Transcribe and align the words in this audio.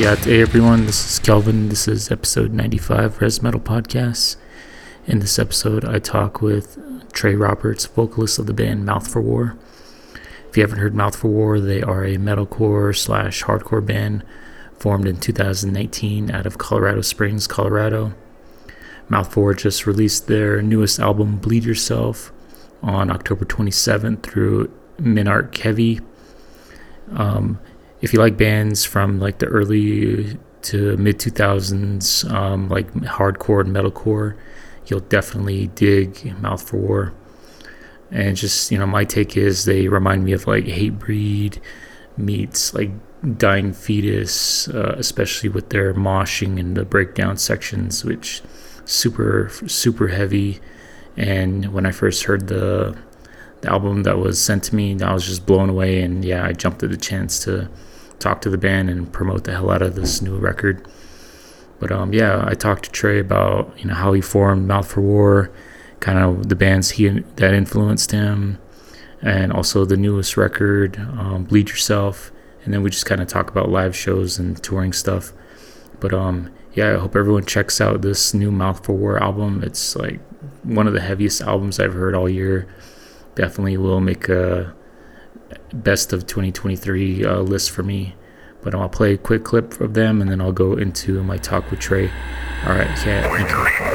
Yeah, 0.00 0.16
hey 0.16 0.40
everyone, 0.40 0.86
this 0.86 1.12
is 1.12 1.18
Kelvin. 1.18 1.68
This 1.68 1.86
is 1.86 2.10
episode 2.10 2.54
95 2.54 3.20
Res 3.20 3.42
Metal 3.42 3.60
Podcast. 3.60 4.36
In 5.06 5.18
this 5.18 5.38
episode, 5.38 5.84
I 5.84 5.98
talk 5.98 6.40
with 6.40 6.78
Trae 7.12 7.38
Roberts, 7.38 7.84
vocalist 7.84 8.38
of 8.38 8.46
the 8.46 8.54
band 8.54 8.86
Mouth 8.86 9.06
for 9.06 9.20
War. 9.20 9.58
If 10.48 10.56
you 10.56 10.62
haven't 10.62 10.78
heard 10.78 10.94
Mouth 10.94 11.16
for 11.16 11.28
War, 11.28 11.60
they 11.60 11.82
are 11.82 12.02
a 12.02 12.16
metalcore 12.16 12.96
slash 12.96 13.44
hardcore 13.44 13.84
band 13.84 14.24
formed 14.78 15.06
in 15.06 15.18
2019 15.18 16.30
out 16.30 16.46
of 16.46 16.56
Colorado 16.56 17.02
Springs, 17.02 17.46
Colorado. 17.46 18.14
Mouth 19.10 19.30
for 19.34 19.40
War 19.40 19.54
just 19.54 19.86
released 19.86 20.28
their 20.28 20.62
newest 20.62 20.98
album, 20.98 21.36
Bleed 21.36 21.64
Yourself, 21.64 22.32
on 22.82 23.10
October 23.10 23.44
27th 23.44 24.22
through 24.22 24.72
MNRK 24.96 25.58
Heavy. 25.58 26.00
Um, 27.14 27.58
if 28.00 28.12
you 28.12 28.18
like 28.18 28.36
bands 28.36 28.84
from 28.84 29.20
like 29.20 29.38
the 29.38 29.46
early 29.46 30.38
to 30.62 30.96
mid 30.96 31.18
2000s, 31.18 32.30
um, 32.30 32.68
like 32.68 32.90
hardcore 32.92 33.60
and 33.60 33.74
metalcore, 33.74 34.36
you'll 34.86 35.00
definitely 35.00 35.68
dig 35.68 36.36
Mouth 36.40 36.62
for 36.62 36.76
War. 36.76 37.12
And 38.10 38.36
just, 38.36 38.70
you 38.70 38.78
know, 38.78 38.86
my 38.86 39.04
take 39.04 39.36
is 39.36 39.64
they 39.64 39.88
remind 39.88 40.24
me 40.24 40.32
of 40.32 40.46
like 40.46 40.64
Hatebreed 40.64 41.60
meets 42.16 42.74
like 42.74 42.90
Dying 43.38 43.72
Fetus, 43.72 44.68
uh, 44.68 44.94
especially 44.98 45.48
with 45.48 45.68
their 45.68 45.94
moshing 45.94 46.58
and 46.58 46.76
the 46.76 46.84
breakdown 46.84 47.36
sections, 47.36 48.04
which 48.04 48.42
super, 48.84 49.50
super 49.66 50.08
heavy. 50.08 50.60
And 51.16 51.72
when 51.72 51.86
I 51.86 51.92
first 51.92 52.24
heard 52.24 52.48
the, 52.48 52.96
the 53.60 53.70
album 53.70 54.02
that 54.04 54.18
was 54.18 54.42
sent 54.42 54.64
to 54.64 54.74
me, 54.74 55.00
I 55.00 55.12
was 55.12 55.26
just 55.26 55.46
blown 55.46 55.68
away. 55.68 56.02
And 56.02 56.24
yeah, 56.24 56.44
I 56.44 56.52
jumped 56.52 56.82
at 56.82 56.90
the 56.90 56.96
chance 56.96 57.44
to 57.44 57.70
talk 58.20 58.40
to 58.42 58.50
the 58.50 58.58
band 58.58 58.90
and 58.90 59.12
promote 59.12 59.44
the 59.44 59.52
hell 59.52 59.70
out 59.70 59.82
of 59.82 59.94
this 59.94 60.22
new 60.22 60.36
record. 60.36 60.86
But 61.78 61.90
um, 61.90 62.12
yeah, 62.12 62.44
I 62.46 62.54
talked 62.54 62.84
to 62.84 62.90
Trae 62.90 63.20
about 63.20 63.72
you 63.78 63.86
know 63.86 63.94
how 63.94 64.12
he 64.12 64.20
formed 64.20 64.68
Mouth 64.68 64.92
for 64.92 65.00
War, 65.00 65.50
kind 66.00 66.18
of 66.18 66.48
the 66.48 66.56
bands 66.56 66.90
he 66.92 67.08
that 67.08 67.54
influenced 67.54 68.12
him, 68.12 68.58
and 69.22 69.52
also 69.52 69.84
the 69.84 69.96
newest 69.96 70.36
record, 70.36 70.98
um, 70.98 71.44
Bleed 71.44 71.70
Yourself. 71.70 72.30
And 72.62 72.74
then 72.74 72.82
we 72.82 72.90
just 72.90 73.06
kind 73.06 73.22
of 73.22 73.28
talk 73.28 73.50
about 73.50 73.70
live 73.70 73.96
shows 73.96 74.38
and 74.38 74.62
touring 74.62 74.92
stuff. 74.92 75.32
But 75.98 76.12
um, 76.12 76.50
yeah, 76.74 76.94
I 76.94 76.98
hope 76.98 77.16
everyone 77.16 77.46
checks 77.46 77.80
out 77.80 78.02
this 78.02 78.34
new 78.34 78.52
Mouth 78.52 78.84
for 78.84 78.92
War 78.92 79.22
album. 79.22 79.62
It's 79.64 79.96
like 79.96 80.20
one 80.62 80.86
of 80.86 80.92
the 80.92 81.00
heaviest 81.00 81.40
albums 81.40 81.80
I've 81.80 81.94
heard 81.94 82.14
all 82.14 82.28
year. 82.28 82.68
Definitely 83.34 83.78
will 83.78 84.00
make 84.00 84.28
a 84.28 84.74
best 85.72 86.12
of 86.12 86.26
2023 86.26 87.24
uh, 87.24 87.38
list 87.40 87.70
for 87.70 87.82
me. 87.82 88.14
But 88.62 88.74
I'll 88.74 88.90
play 88.90 89.14
a 89.14 89.18
quick 89.18 89.44
clip 89.44 89.80
of 89.80 89.94
them 89.94 90.20
and 90.20 90.30
then 90.30 90.40
I'll 90.40 90.52
go 90.52 90.74
into 90.74 91.22
my 91.22 91.38
talk 91.38 91.70
with 91.70 91.80
Trae. 91.80 92.10
All 92.66 92.74
right, 92.74 93.06
yeah, 93.06 93.89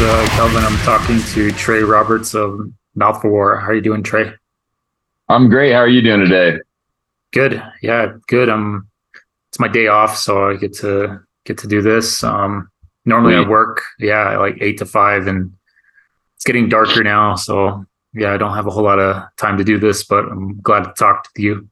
you. 0.00 0.06
Kelvin. 0.30 0.64
I'm 0.64 0.78
talking 0.78 1.18
to 1.18 1.48
Trae 1.48 1.86
Roberts 1.86 2.34
of 2.34 2.58
Mouth 2.94 3.20
for 3.20 3.30
War. 3.30 3.58
How 3.58 3.68
are 3.68 3.74
you 3.74 3.82
doing, 3.82 4.02
Trae? 4.02 4.34
I'm 5.28 5.50
great. 5.50 5.72
How 5.72 5.80
are 5.80 5.88
you 5.88 6.00
doing 6.00 6.20
today? 6.20 6.58
Good. 7.32 7.62
Yeah, 7.82 8.14
good. 8.26 8.48
Um, 8.48 8.88
it's 9.50 9.60
my 9.60 9.68
day 9.68 9.88
off, 9.88 10.16
so 10.16 10.48
I 10.48 10.56
get 10.56 10.72
to 10.78 11.20
get 11.44 11.58
to 11.58 11.68
do 11.68 11.82
this. 11.82 12.24
Um, 12.24 12.70
normally 13.04 13.34
I 13.34 13.46
work, 13.46 13.82
yeah, 13.98 14.38
like 14.38 14.56
eight 14.62 14.78
to 14.78 14.86
five, 14.86 15.26
and 15.26 15.52
it's 16.36 16.44
getting 16.44 16.70
darker 16.70 17.04
now, 17.04 17.34
so 17.34 17.84
yeah, 18.14 18.32
I 18.32 18.38
don't 18.38 18.54
have 18.54 18.66
a 18.66 18.70
whole 18.70 18.84
lot 18.84 18.98
of 18.98 19.22
time 19.36 19.58
to 19.58 19.64
do 19.64 19.78
this, 19.78 20.04
but 20.04 20.24
I'm 20.24 20.60
glad 20.60 20.84
to 20.84 20.92
talk 20.96 21.32
to 21.34 21.42
you. 21.42 21.68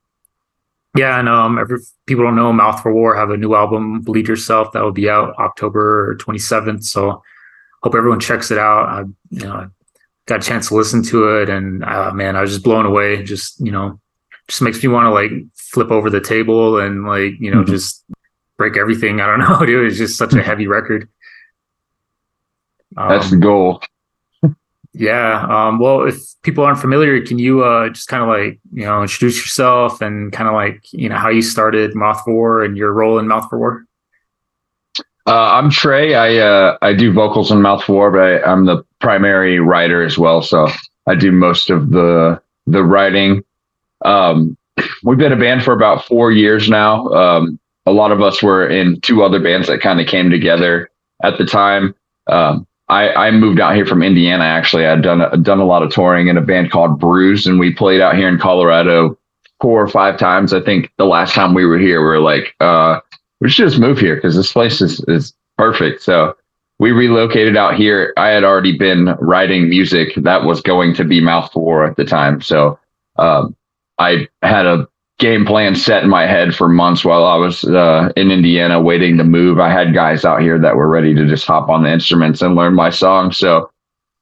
Yeah, 0.97 1.19
and 1.19 1.29
um, 1.29 1.59
every 1.59 1.79
people 2.07 2.25
don't 2.25 2.37
know 2.37 2.53
Mouth 2.53 2.83
for 2.83 2.93
War 2.93 3.17
have 3.17 3.31
a 3.31 3.39
new 3.39 3.55
album, 3.55 4.03
Bleed 4.03 4.29
Yourself, 4.29 4.73
that 4.73 4.83
will 4.83 4.93
be 4.93 5.09
out 5.09 5.35
October 5.39 6.17
27th. 6.21 6.85
So 6.85 7.23
hope 7.83 7.95
everyone 7.95 8.21
checks 8.21 8.51
it 8.51 8.59
out. 8.59 8.89
I, 8.89 9.01
you 9.31 9.47
know, 9.47 9.71
got 10.27 10.45
a 10.45 10.47
chance 10.47 10.69
to 10.69 10.75
listen 10.75 11.03
to 11.05 11.39
it, 11.39 11.49
and 11.49 11.85
uh, 11.85 12.13
man, 12.13 12.37
I 12.37 12.41
was 12.41 12.53
just 12.53 12.65
blown 12.65 12.87
away. 12.87 13.23
Just 13.23 13.61
you 13.61 13.73
know, 13.73 14.01
just 14.47 14.63
makes 14.63 14.83
me 14.83 14.89
want 14.89 15.07
to 15.07 15.11
like 15.11 15.31
flip 15.55 15.91
over 15.91 16.11
the 16.11 16.21
table 16.21 16.79
and 16.79 17.07
like 17.07 17.35
you 17.41 17.51
know 17.51 17.63
mm-hmm. 17.63 17.73
just 17.73 18.05
break 18.57 18.77
everything. 18.77 19.21
I 19.21 19.27
don't 19.27 19.41
know, 19.41 19.65
dude. 19.65 19.87
It's 19.87 19.99
just 19.99 20.19
such 20.19 20.35
a 20.35 20.43
heavy 20.43 20.67
record. 20.67 21.09
Um, 22.97 23.09
That's 23.09 23.31
the 23.31 23.37
goal. 23.37 23.83
yeah. 24.93 25.47
Um, 25.49 25.79
well, 25.79 26.07
if 26.07 26.17
people 26.43 26.65
aren't 26.65 26.81
familiar, 26.81 27.25
can 27.25 27.39
you 27.39 27.65
uh, 27.65 27.89
just 27.91 28.09
kind 28.09 28.23
of 28.23 28.29
like 28.29 28.61
you 28.73 28.85
know 28.85 29.03
introduce 29.03 29.37
yourself 29.37 30.01
and 30.01 30.33
kind 30.33 30.49
of 30.49 30.55
like 30.55 30.93
you 30.93 31.09
know 31.09 31.17
how 31.17 31.29
you 31.29 31.43
started 31.43 31.95
Mouth 31.95 32.23
for 32.25 32.35
War 32.35 32.65
and 32.65 32.77
your 32.77 32.93
role 32.93 33.19
in 33.19 33.29
Mouth 33.29 33.49
for 33.49 33.59
War? 33.59 33.88
Uh, 35.29 35.53
I'm 35.53 35.69
Trae. 35.69 36.17
I 36.17 36.39
uh, 36.39 36.79
I 36.81 36.95
do 36.95 37.13
vocals 37.13 37.51
in 37.51 37.61
Mouth 37.61 37.87
War, 37.87 38.11
but 38.11 38.21
I, 38.21 38.43
I'm 38.51 38.65
the 38.65 38.83
primary 38.99 39.61
writer 39.61 40.03
as 40.03 40.17
well. 40.17 40.41
So 40.41 40.69
I 41.07 41.17
do 41.17 41.31
most 41.33 41.69
of 41.69 41.91
the 41.91 42.41
the 42.67 42.83
writing. 42.83 43.45
Um, 44.07 44.57
we've 45.05 45.19
been 45.19 45.35
a 45.35 45.37
band 45.37 45.65
for 45.65 45.75
about 45.75 46.07
four 46.07 46.33
years 46.33 46.71
now. 46.71 47.09
Um, 47.09 47.61
a 47.85 47.93
lot 47.93 48.11
of 48.11 48.23
us 48.23 48.43
were 48.43 48.67
in 48.67 49.03
two 49.03 49.23
other 49.23 49.39
bands 49.39 49.69
that 49.69 49.83
kind 49.83 50.01
of 50.01 50.07
came 50.07 50.31
together 50.31 50.91
at 51.23 51.37
the 51.37 51.45
time. 51.45 51.95
Um, 52.27 52.67
I, 52.89 53.11
I 53.11 53.31
moved 53.31 53.61
out 53.61 53.75
here 53.75 53.85
from 53.85 54.03
Indiana. 54.03 54.45
Actually, 54.45 54.87
I'd 54.87 55.03
done 55.03 55.21
a, 55.21 55.37
done 55.37 55.61
a 55.61 55.67
lot 55.67 55.83
of 55.83 55.93
touring 55.93 56.29
in 56.29 56.39
a 56.39 56.43
band 56.43 56.71
called 56.71 56.99
Bruise, 56.99 57.47
and 57.47 57.59
we 57.59 57.75
played 57.75 58.01
out 58.01 58.17
here 58.17 58.29
in 58.29 58.39
Colorado 58.39 59.19
four 59.61 59.83
or 59.83 59.89
five 59.89 60.19
times. 60.19 60.55
I 60.55 60.63
think 60.63 60.91
the 60.97 61.05
last 61.05 61.35
time 61.35 61.53
we 61.53 61.67
were 61.67 61.79
here, 61.79 62.01
we 62.01 62.07
were 62.07 62.21
like, 62.21 62.55
uh, 62.61 63.01
we 63.41 63.51
should 63.51 63.69
just 63.69 63.81
move 63.81 63.99
here 63.99 64.17
because 64.17 64.37
this 64.37 64.53
place 64.53 64.81
is, 64.81 65.01
is 65.09 65.35
perfect. 65.57 66.03
So 66.03 66.35
we 66.79 66.93
relocated 66.93 67.57
out 67.57 67.75
here. 67.75 68.13
I 68.17 68.29
had 68.29 68.45
already 68.45 68.77
been 68.77 69.17
writing 69.21 69.69
music 69.69 70.15
that 70.17 70.45
was 70.45 70.61
going 70.61 70.95
to 70.95 71.05
be 71.05 71.21
Mouth 71.21 71.53
for 71.53 71.63
War 71.63 71.85
at 71.85 71.97
the 71.97 72.05
time. 72.05 72.41
So 72.41 72.79
um, 73.17 73.57
I 73.99 74.29
had 74.43 74.67
a 74.67 74.89
game 75.19 75.45
plan 75.45 75.75
set 75.75 76.05
in 76.05 76.11
my 76.11 76.27
head 76.27 76.55
for 76.55 76.69
months 76.69 77.05
while 77.05 77.25
I 77.25 77.35
was 77.35 77.65
uh, 77.65 78.13
in 78.17 78.31
Indiana 78.31 78.81
waiting 78.81 79.17
to 79.19 79.25
move. 79.25 79.59
I 79.59 79.71
had 79.71 79.93
guys 79.93 80.25
out 80.25 80.41
here 80.41 80.59
that 80.61 80.77
were 80.77 80.89
ready 80.89 81.15
to 81.15 81.27
just 81.27 81.47
hop 81.47 81.69
on 81.69 81.83
the 81.83 81.93
instruments 81.93 82.41
and 82.41 82.55
learn 82.55 82.75
my 82.75 82.91
songs. 82.91 83.37
So 83.37 83.71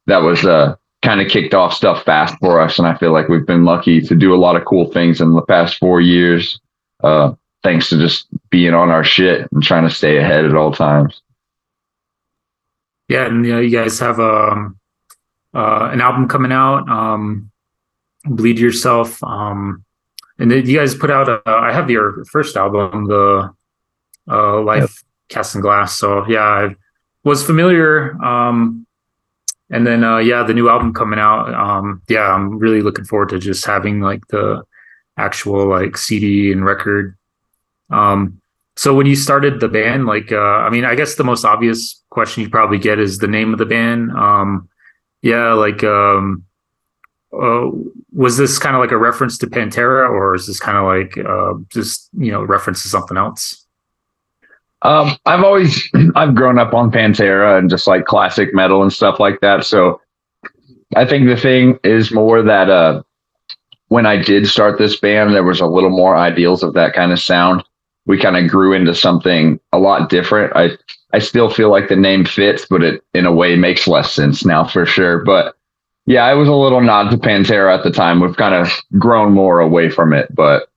that 0.07 0.23
was 0.23 0.43
uh, 0.45 0.75
kind 1.03 1.21
of 1.21 1.29
kicked 1.29 1.53
off 1.53 1.73
stuff 1.73 2.03
fast 2.03 2.35
for 2.39 2.59
us. 2.59 2.79
And 2.79 2.87
I 2.87 2.97
feel 2.97 3.11
like 3.13 3.29
we've 3.29 3.45
been 3.45 3.65
lucky 3.65 4.01
to 4.01 4.15
do 4.15 4.33
a 4.33 4.37
lot 4.37 4.55
of 4.55 4.65
cool 4.65 4.91
things 4.91 5.21
in 5.21 5.33
the 5.33 5.43
past 5.43 5.77
four 5.77 6.01
years. 6.01 6.59
Uh, 7.03 7.33
thanks 7.61 7.89
to 7.89 7.97
just 7.99 8.27
being 8.49 8.73
on 8.73 8.89
our 8.89 9.03
shit 9.03 9.47
and 9.51 9.63
trying 9.63 9.87
to 9.87 9.93
stay 9.93 10.17
ahead 10.17 10.45
at 10.45 10.55
all 10.55 10.71
times. 10.71 11.21
Yeah, 13.09 13.25
and 13.27 13.45
you 13.45 13.53
know, 13.53 13.59
you 13.59 13.69
guys 13.69 13.99
have 13.99 14.19
um, 14.19 14.77
uh, 15.53 15.89
an 15.91 16.01
album 16.01 16.27
coming 16.27 16.51
out, 16.51 16.89
um, 16.89 17.51
"Bleed 18.25 18.59
Yourself," 18.59 19.23
um, 19.23 19.83
and 20.39 20.51
then 20.51 20.65
you 20.65 20.77
guys 20.77 20.93
put 20.93 21.09
out. 21.09 21.29
A, 21.29 21.41
I 21.45 21.71
have 21.71 21.89
your 21.89 22.25
first 22.25 22.57
album, 22.57 23.05
the 23.05 23.53
uh, 24.29 24.61
"Life 24.61 24.81
yep. 24.81 24.89
Casting 25.29 25.61
Glass." 25.61 25.97
So 25.97 26.27
yeah, 26.27 26.41
I 26.41 26.75
was 27.23 27.45
familiar. 27.45 28.21
Um, 28.23 28.85
and 29.69 29.85
then 29.85 30.03
uh, 30.03 30.17
yeah, 30.17 30.43
the 30.43 30.53
new 30.53 30.69
album 30.69 30.93
coming 30.93 31.19
out. 31.19 31.53
Um, 31.53 32.01
yeah, 32.09 32.33
I'm 32.33 32.57
really 32.57 32.81
looking 32.81 33.05
forward 33.05 33.29
to 33.29 33.39
just 33.39 33.65
having 33.65 34.01
like 34.01 34.27
the 34.27 34.63
actual 35.17 35.67
like 35.67 35.97
CD 35.97 36.51
and 36.51 36.65
record 36.65 37.17
um, 37.89 38.41
so 38.77 38.93
when 38.93 39.07
you 39.07 39.15
started 39.15 39.59
the 39.59 39.67
band, 39.67 40.05
like, 40.05 40.31
uh, 40.31 40.37
I 40.37 40.69
mean, 40.69 40.85
I 40.85 40.93
guess 40.93 41.15
the 41.15 41.23
most 41.23 41.43
obvious 41.43 41.99
question 42.11 42.43
you 42.43 42.49
probably 42.49 42.77
get 42.77 42.99
is 42.99 43.17
the 43.17 43.27
name 43.27 43.51
of 43.51 43.57
the 43.57 43.65
band. 43.65 44.11
Um, 44.11 44.69
yeah, 45.23 45.53
like, 45.53 45.83
um, 45.83 46.43
uh, 47.33 47.71
was 48.13 48.37
this 48.37 48.59
kind 48.59 48.75
of 48.75 48.79
like 48.79 48.91
a 48.91 48.97
reference 48.97 49.39
to 49.39 49.47
Pantera, 49.47 50.07
or 50.07 50.35
is 50.35 50.45
this 50.45 50.59
kind 50.59 50.77
of 50.77 50.85
like 50.85 51.17
uh, 51.17 51.53
just 51.69 52.09
you 52.13 52.31
know 52.31 52.43
reference 52.43 52.83
to 52.83 52.87
something 52.87 53.17
else? 53.17 53.65
Um, 54.83 55.17
I've 55.25 55.43
always 55.43 55.83
I've 56.15 56.35
grown 56.35 56.59
up 56.59 56.75
on 56.75 56.91
Pantera 56.91 57.57
and 57.57 57.71
just 57.71 57.87
like 57.87 58.05
classic 58.05 58.53
metal 58.53 58.83
and 58.83 58.93
stuff 58.93 59.19
like 59.19 59.41
that. 59.41 59.65
So 59.65 59.99
I 60.95 61.05
think 61.05 61.27
the 61.27 61.35
thing 61.35 61.79
is 61.83 62.13
more 62.13 62.43
that 62.43 62.69
uh, 62.69 63.01
when 63.87 64.05
I 64.05 64.17
did 64.17 64.47
start 64.47 64.77
this 64.77 64.99
band, 64.99 65.33
there 65.33 65.43
was 65.43 65.61
a 65.61 65.65
little 65.65 65.89
more 65.89 66.15
ideals 66.15 66.61
of 66.61 66.75
that 66.75 66.93
kind 66.93 67.11
of 67.11 67.19
sound 67.19 67.63
we 68.07 68.17
kind 68.17 68.37
of 68.37 68.49
grew 68.49 68.73
into 68.73 68.95
something 68.95 69.59
a 69.73 69.77
lot 69.77 70.09
different. 70.09 70.55
I 70.55 70.69
I 71.13 71.19
still 71.19 71.49
feel 71.49 71.69
like 71.69 71.89
the 71.89 71.95
name 71.95 72.25
fits, 72.25 72.65
but 72.69 72.83
it 72.83 73.03
in 73.13 73.25
a 73.25 73.31
way 73.31 73.55
makes 73.55 73.87
less 73.87 74.11
sense 74.11 74.43
now 74.43 74.65
for 74.65 74.85
sure. 74.85 75.23
But 75.23 75.55
yeah, 76.05 76.25
I 76.25 76.33
was 76.33 76.47
a 76.47 76.53
little 76.53 76.81
nod 76.81 77.11
to 77.11 77.17
Pantera 77.17 77.77
at 77.77 77.83
the 77.83 77.91
time. 77.91 78.19
We've 78.19 78.35
kind 78.35 78.55
of 78.55 78.69
grown 78.97 79.33
more 79.33 79.59
away 79.59 79.89
from 79.89 80.13
it, 80.13 80.33
but 80.33 80.69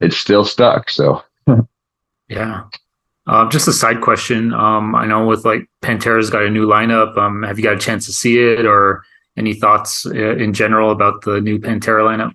it's 0.00 0.16
still 0.16 0.44
stuck. 0.44 0.88
So 0.88 1.22
yeah. 2.28 2.64
Uh, 3.26 3.48
just 3.50 3.68
a 3.68 3.72
side 3.72 4.00
question. 4.00 4.54
Um, 4.54 4.94
I 4.94 5.04
know 5.04 5.26
with 5.26 5.44
like 5.44 5.68
Pantera's 5.82 6.30
got 6.30 6.44
a 6.44 6.50
new 6.50 6.66
lineup. 6.66 7.16
Um, 7.18 7.42
have 7.42 7.58
you 7.58 7.64
got 7.64 7.74
a 7.74 7.78
chance 7.78 8.06
to 8.06 8.12
see 8.12 8.38
it, 8.38 8.64
or 8.64 9.04
any 9.36 9.52
thoughts 9.52 10.06
uh, 10.06 10.36
in 10.36 10.54
general 10.54 10.90
about 10.90 11.22
the 11.22 11.40
new 11.40 11.58
Pantera 11.58 12.04
lineup? 12.04 12.34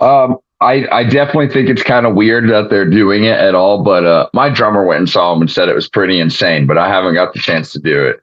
Um, 0.00 0.38
I, 0.60 0.86
I 0.92 1.04
definitely 1.04 1.48
think 1.48 1.70
it's 1.70 1.82
kind 1.82 2.04
of 2.04 2.14
weird 2.14 2.50
that 2.50 2.68
they're 2.68 2.88
doing 2.88 3.24
it 3.24 3.38
at 3.38 3.54
all, 3.54 3.82
but 3.82 4.04
uh, 4.04 4.28
my 4.34 4.50
drummer 4.50 4.84
went 4.84 4.98
and 4.98 5.08
saw 5.08 5.32
them 5.32 5.40
and 5.40 5.50
said 5.50 5.68
it 5.70 5.74
was 5.74 5.88
pretty 5.88 6.20
insane, 6.20 6.66
but 6.66 6.76
I 6.76 6.88
haven't 6.88 7.14
got 7.14 7.32
the 7.32 7.38
chance 7.38 7.72
to 7.72 7.78
do 7.78 8.04
it. 8.04 8.22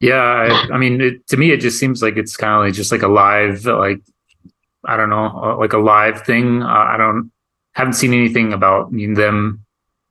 Yeah, 0.00 0.22
I, 0.22 0.74
I 0.74 0.78
mean, 0.78 1.00
it, 1.02 1.26
to 1.28 1.36
me, 1.36 1.50
it 1.50 1.58
just 1.58 1.78
seems 1.78 2.02
like 2.02 2.16
it's 2.16 2.34
kind 2.34 2.54
of 2.54 2.60
like 2.60 2.72
just 2.72 2.90
like 2.90 3.02
a 3.02 3.08
live, 3.08 3.66
like 3.66 4.00
I 4.86 4.96
don't 4.96 5.10
know, 5.10 5.26
uh, 5.26 5.56
like 5.58 5.74
a 5.74 5.78
live 5.78 6.22
thing. 6.24 6.62
Uh, 6.62 6.66
I 6.66 6.96
don't 6.96 7.30
haven't 7.72 7.92
seen 7.92 8.14
anything 8.14 8.54
about 8.54 8.90
them 8.90 9.64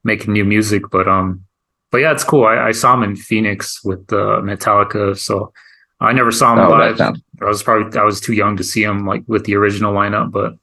making 0.04 0.32
new 0.32 0.44
music, 0.44 0.84
but 0.90 1.08
um, 1.08 1.44
but 1.90 1.98
yeah, 1.98 2.12
it's 2.12 2.22
cool. 2.22 2.44
I, 2.44 2.68
I 2.68 2.72
saw 2.72 2.92
them 2.92 3.02
in 3.02 3.16
Phoenix 3.16 3.82
with 3.82 4.12
uh, 4.12 4.40
Metallica, 4.42 5.18
so 5.18 5.52
I 6.00 6.12
never 6.12 6.32
saw 6.32 6.54
them 6.54 6.66
oh, 6.66 6.76
live. 6.76 7.00
I 7.00 7.44
was 7.44 7.62
probably 7.62 7.98
I 7.98 8.04
was 8.04 8.20
too 8.20 8.32
young 8.32 8.56
to 8.56 8.64
see 8.64 8.84
them 8.84 9.06
like 9.06 9.22
with 9.26 9.44
the 9.44 9.56
original 9.56 9.92
lineup, 9.92 10.30
but 10.32 10.56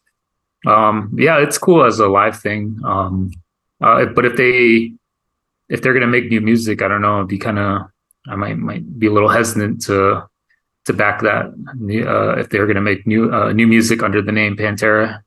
um, 0.69 1.15
yeah, 1.17 1.37
it's 1.39 1.57
cool 1.57 1.83
as 1.83 1.99
a 1.99 2.07
live 2.07 2.39
thing. 2.39 2.79
Um, 2.83 3.31
uh, 3.81 4.05
but 4.05 4.25
if 4.25 4.35
they 4.35 4.93
if 5.69 5.81
they're 5.81 5.93
gonna 5.93 6.07
make 6.07 6.29
new 6.29 6.41
music, 6.41 6.81
I 6.81 6.87
don't 6.87 7.01
know. 7.01 7.17
It'd 7.17 7.27
be 7.27 7.37
kind 7.37 7.59
of 7.59 7.81
I 8.27 8.35
might 8.35 8.57
might 8.57 8.99
be 8.99 9.07
a 9.07 9.11
little 9.11 9.29
hesitant 9.29 9.83
to 9.83 10.27
to 10.85 10.93
back 10.93 11.21
that 11.21 11.45
uh, 11.45 12.39
if 12.39 12.49
they're 12.49 12.67
gonna 12.67 12.81
make 12.81 13.05
new 13.05 13.31
uh, 13.31 13.51
new 13.53 13.67
music 13.67 14.01
under 14.01 14.21
the 14.21 14.31
name 14.31 14.55
Pantera. 14.55 15.21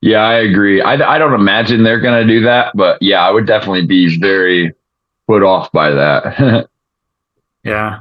Yeah, 0.00 0.22
I 0.22 0.38
agree. 0.38 0.80
I, 0.80 0.94
I 0.94 1.18
don't 1.18 1.34
imagine 1.34 1.82
they're 1.82 2.00
gonna 2.00 2.26
do 2.26 2.40
that, 2.42 2.72
but 2.74 3.02
yeah, 3.02 3.20
I 3.20 3.30
would 3.30 3.46
definitely 3.46 3.84
be 3.86 4.18
very 4.18 4.72
put 5.26 5.42
off 5.42 5.70
by 5.72 5.90
that. 5.90 6.68
yeah. 7.64 8.00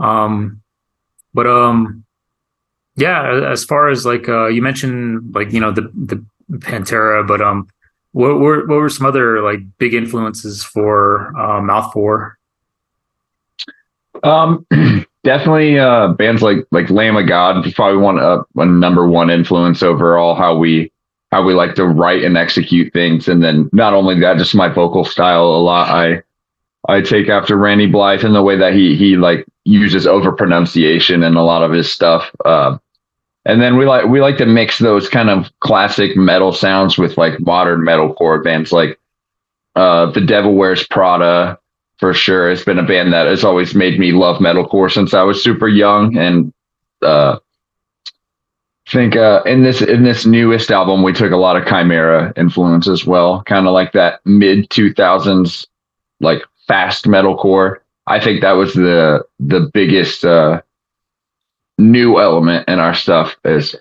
Um, 0.00 0.62
but 1.34 1.46
um, 1.46 2.04
yeah, 2.96 3.50
as 3.50 3.64
far 3.64 3.88
as 3.88 4.04
like 4.04 4.28
uh, 4.28 4.46
you 4.46 4.62
mentioned, 4.62 5.34
like 5.34 5.52
you 5.52 5.60
know 5.60 5.70
the 5.70 5.90
the 5.94 6.24
Pantera, 6.58 7.26
but 7.26 7.40
um, 7.40 7.68
what 8.12 8.40
were 8.40 8.66
what 8.66 8.76
were 8.76 8.88
some 8.88 9.06
other 9.06 9.42
like 9.42 9.60
big 9.78 9.94
influences 9.94 10.64
for 10.64 11.36
uh, 11.38 11.60
Mouth 11.60 11.92
Four? 11.92 12.38
Um, 14.22 14.66
definitely 15.24 15.78
uh, 15.78 16.08
bands 16.08 16.42
like 16.42 16.66
like 16.72 16.90
Lamb 16.90 17.16
of 17.16 17.28
God 17.28 17.66
is 17.66 17.74
probably 17.74 17.98
one 18.02 18.18
uh, 18.18 18.42
a 18.56 18.66
number 18.66 19.06
one 19.06 19.30
influence 19.30 19.82
overall. 19.82 20.34
How 20.34 20.56
we 20.56 20.92
how 21.30 21.44
we 21.44 21.54
like 21.54 21.76
to 21.76 21.86
write 21.86 22.24
and 22.24 22.36
execute 22.36 22.92
things, 22.92 23.28
and 23.28 23.42
then 23.42 23.70
not 23.72 23.94
only 23.94 24.18
that, 24.20 24.38
just 24.38 24.54
my 24.54 24.68
vocal 24.68 25.04
style 25.04 25.44
a 25.44 25.62
lot. 25.62 25.88
I 25.88 26.22
I 26.88 27.00
take 27.00 27.28
after 27.28 27.56
Randy 27.56 27.86
Blythe 27.86 28.24
in 28.24 28.32
the 28.32 28.42
way 28.42 28.56
that 28.56 28.74
he 28.74 28.96
he 28.96 29.16
like 29.16 29.46
uses 29.64 30.06
over 30.06 30.32
pronunciation 30.32 31.22
and 31.22 31.36
a 31.36 31.42
lot 31.42 31.62
of 31.62 31.72
his 31.72 31.90
stuff. 31.90 32.30
Uh, 32.44 32.78
and 33.44 33.60
then 33.60 33.76
we 33.76 33.86
like 33.86 34.06
we 34.06 34.20
like 34.20 34.38
to 34.38 34.46
mix 34.46 34.78
those 34.78 35.08
kind 35.08 35.30
of 35.30 35.50
classic 35.60 36.16
metal 36.16 36.52
sounds 36.52 36.98
with 36.98 37.18
like 37.18 37.40
modern 37.40 37.80
metalcore 37.80 38.42
bands 38.42 38.72
like 38.72 38.98
uh, 39.76 40.10
the 40.10 40.20
Devil 40.20 40.54
Wears 40.54 40.86
Prada 40.86 41.58
for 41.98 42.14
sure. 42.14 42.50
It's 42.50 42.64
been 42.64 42.78
a 42.78 42.86
band 42.86 43.12
that 43.12 43.26
has 43.26 43.44
always 43.44 43.74
made 43.74 43.98
me 43.98 44.12
love 44.12 44.38
metalcore 44.38 44.90
since 44.90 45.12
I 45.14 45.22
was 45.22 45.42
super 45.42 45.68
young. 45.68 46.16
And 46.16 46.52
uh, 47.02 47.38
think 48.90 49.16
uh, 49.16 49.42
in 49.46 49.62
this 49.62 49.82
in 49.82 50.02
this 50.02 50.26
newest 50.26 50.70
album 50.70 51.02
we 51.02 51.12
took 51.12 51.32
a 51.32 51.36
lot 51.36 51.56
of 51.56 51.64
Chimaira 51.64 52.36
influence 52.36 52.88
as 52.88 53.06
well, 53.06 53.42
kind 53.44 53.66
of 53.66 53.72
like 53.72 53.92
that 53.92 54.20
mid 54.24 54.68
two 54.70 54.92
thousands 54.92 55.66
like 56.20 56.42
fast 56.70 57.06
metalcore. 57.06 57.78
I 58.06 58.20
think 58.20 58.42
that 58.42 58.52
was 58.52 58.74
the 58.74 59.24
the 59.40 59.68
biggest 59.74 60.24
uh, 60.24 60.62
new 61.78 62.20
element 62.20 62.68
in 62.68 62.78
our 62.78 62.94
stuff 62.94 63.36
is 63.44 63.74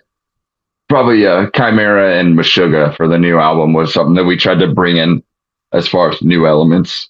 probably 0.88 1.28
uh, 1.28 1.46
Chimaira 1.52 2.20
and 2.20 2.36
Meshuggah 2.36 2.98
for 2.98 3.08
the 3.08 3.20
new 3.20 3.38
album 3.38 3.74
was 3.74 3.94
something 3.94 4.16
that 4.16 4.24
we 4.24 4.36
tried 4.36 4.58
to 4.60 4.74
bring 4.74 4.98
in 4.98 5.22
as 5.72 5.88
far 5.88 6.10
as 6.10 6.20
new 6.24 6.48
elements. 6.48 7.10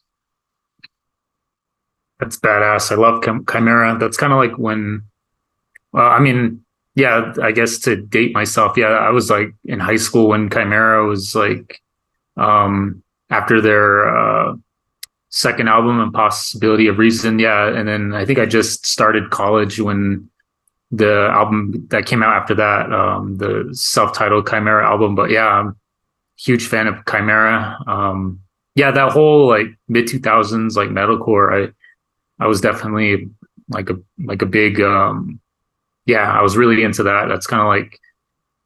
That's 2.19 2.37
badass. 2.37 2.91
I 2.91 2.95
love 2.95 3.21
Chimaira. 3.21 3.97
That's 3.97 4.17
kind 4.17 4.33
of 4.33 4.39
like 4.39 4.57
when, 4.57 5.03
well, 5.93 6.09
I 6.09 6.19
mean, 6.19 6.61
yeah, 6.95 7.33
I 7.41 7.53
guess 7.53 7.79
to 7.79 7.95
date 7.95 8.33
myself, 8.33 8.75
yeah, 8.75 8.87
I 8.87 9.11
was 9.11 9.29
like 9.29 9.53
in 9.63 9.79
high 9.79 9.95
school 9.95 10.27
when 10.27 10.49
Chimaira 10.49 11.07
was 11.07 11.33
like, 11.33 11.81
um, 12.35 13.01
after 13.29 13.61
their 13.61 14.13
uh, 14.13 14.55
second 15.29 15.69
album, 15.69 15.99
Impossibility 15.99 16.87
of 16.87 16.97
Reason, 16.97 17.39
yeah, 17.39 17.67
and 17.67 17.87
then 17.87 18.13
I 18.13 18.25
think 18.25 18.39
I 18.39 18.45
just 18.45 18.85
started 18.85 19.29
college 19.29 19.79
when 19.79 20.29
the 20.91 21.29
album 21.31 21.87
that 21.89 22.05
came 22.05 22.23
out 22.23 22.35
after 22.35 22.55
that, 22.55 22.91
um, 22.91 23.37
the 23.37 23.69
self-titled 23.73 24.45
Chimaira 24.45 24.83
album. 24.83 25.15
But 25.15 25.29
yeah, 25.29 25.47
I'm 25.47 25.77
huge 26.37 26.65
fan 26.65 26.87
of 26.87 26.95
Chimaira. 27.05 27.87
Um, 27.87 28.41
yeah, 28.75 28.91
that 28.91 29.11
whole 29.11 29.47
like 29.47 29.67
mid 29.87 30.07
two 30.07 30.19
thousands 30.19 30.75
like 30.75 30.89
metalcore, 30.89 31.69
I 31.69 32.43
I 32.43 32.47
was 32.47 32.61
definitely 32.61 33.29
like 33.69 33.89
a 33.89 33.99
like 34.17 34.41
a 34.41 34.47
big 34.47 34.81
um, 34.81 35.39
yeah, 36.05 36.31
I 36.31 36.41
was 36.41 36.57
really 36.57 36.83
into 36.83 37.03
that. 37.03 37.27
That's 37.27 37.45
kind 37.45 37.61
of 37.61 37.67
like 37.67 37.99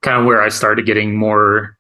kind 0.02 0.20
of 0.20 0.26
where 0.26 0.42
I 0.42 0.50
started 0.50 0.86
getting 0.86 1.16
more 1.16 1.78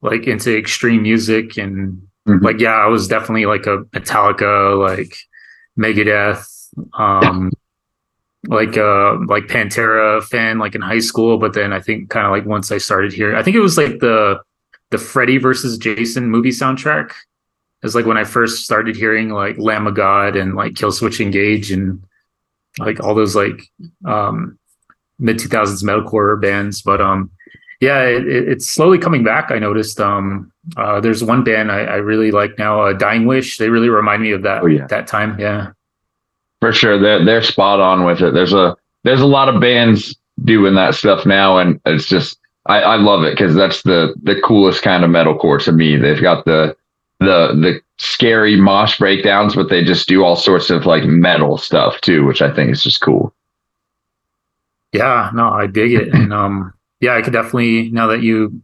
like 0.00 0.26
into 0.26 0.56
extreme 0.56 1.02
music 1.02 1.58
and 1.58 2.06
mm-hmm. 2.26 2.44
like 2.44 2.60
yeah, 2.60 2.74
I 2.74 2.86
was 2.86 3.08
definitely 3.08 3.46
like 3.46 3.66
a 3.66 3.78
Metallica, 3.92 4.78
like 4.78 5.16
Megadeth, 5.78 6.68
um, 6.94 7.52
like 8.48 8.76
uh 8.76 9.16
like 9.26 9.44
Pantera 9.44 10.22
fan 10.22 10.58
like 10.58 10.74
in 10.74 10.80
high 10.80 10.98
school, 10.98 11.38
but 11.38 11.54
then 11.54 11.72
I 11.72 11.80
think 11.80 12.10
kind 12.10 12.26
of 12.26 12.32
like 12.32 12.44
once 12.44 12.70
I 12.70 12.78
started 12.78 13.12
here, 13.12 13.36
I 13.36 13.42
think 13.42 13.56
it 13.56 13.60
was 13.60 13.78
like 13.78 14.00
the 14.00 14.40
the 14.90 14.98
Freddy 14.98 15.38
versus 15.38 15.78
Jason 15.78 16.30
movie 16.30 16.50
soundtrack. 16.50 17.12
It's 17.82 17.94
like 17.94 18.06
when 18.06 18.16
I 18.16 18.24
first 18.24 18.64
started 18.64 18.96
hearing 18.96 19.30
like 19.30 19.58
Lamb 19.58 19.86
of 19.86 19.94
God 19.94 20.36
and 20.36 20.54
like 20.54 20.72
Killswitch 20.72 21.20
Engage 21.20 21.70
and 21.70 22.02
like 22.78 23.00
all 23.00 23.14
those 23.14 23.36
like 23.36 23.62
um 24.04 24.58
mid 25.18 25.38
2000s 25.38 25.84
metalcore 25.84 26.40
bands 26.40 26.82
but 26.82 27.00
um 27.00 27.30
yeah 27.80 28.02
it, 28.02 28.26
it's 28.26 28.66
slowly 28.66 28.98
coming 28.98 29.24
back 29.24 29.50
i 29.50 29.58
noticed 29.58 30.00
um 30.00 30.50
uh 30.76 31.00
there's 31.00 31.22
one 31.22 31.44
band 31.44 31.70
i, 31.70 31.80
I 31.80 31.96
really 31.96 32.30
like 32.30 32.58
now 32.58 32.80
uh, 32.80 32.92
dying 32.92 33.26
wish 33.26 33.58
they 33.58 33.68
really 33.68 33.88
remind 33.88 34.22
me 34.22 34.32
of 34.32 34.42
that 34.42 34.62
oh, 34.62 34.66
yeah. 34.66 34.86
that 34.86 35.06
time 35.06 35.38
yeah 35.38 35.72
for 36.64 36.72
sure 36.72 36.98
they're 36.98 37.22
they're 37.22 37.42
spot 37.42 37.78
on 37.78 38.04
with 38.04 38.22
it. 38.22 38.32
There's 38.32 38.54
a 38.54 38.74
there's 39.02 39.20
a 39.20 39.26
lot 39.26 39.50
of 39.50 39.60
bands 39.60 40.16
doing 40.44 40.74
that 40.76 40.94
stuff 40.94 41.26
now, 41.26 41.58
and 41.58 41.78
it's 41.84 42.06
just 42.06 42.38
I, 42.64 42.80
I 42.80 42.96
love 42.96 43.22
it 43.22 43.32
because 43.32 43.54
that's 43.54 43.82
the 43.82 44.14
the 44.22 44.40
coolest 44.40 44.82
kind 44.82 45.04
of 45.04 45.10
metalcore 45.10 45.62
to 45.64 45.72
me. 45.72 45.96
They've 45.96 46.22
got 46.22 46.46
the 46.46 46.74
the 47.20 47.48
the 47.48 47.82
scary 47.98 48.56
mosh 48.56 48.98
breakdowns, 48.98 49.54
but 49.54 49.68
they 49.68 49.84
just 49.84 50.08
do 50.08 50.24
all 50.24 50.36
sorts 50.36 50.70
of 50.70 50.86
like 50.86 51.04
metal 51.04 51.58
stuff 51.58 52.00
too, 52.00 52.24
which 52.24 52.40
I 52.40 52.50
think 52.54 52.70
is 52.70 52.82
just 52.82 53.02
cool. 53.02 53.34
Yeah, 54.92 55.30
no, 55.34 55.50
I 55.50 55.66
dig 55.66 55.92
it, 55.92 56.14
and 56.14 56.32
um, 56.32 56.72
yeah, 57.04 57.16
I 57.16 57.22
could 57.22 57.32
definitely 57.32 57.90
now 57.90 58.06
that 58.08 58.22
you 58.22 58.62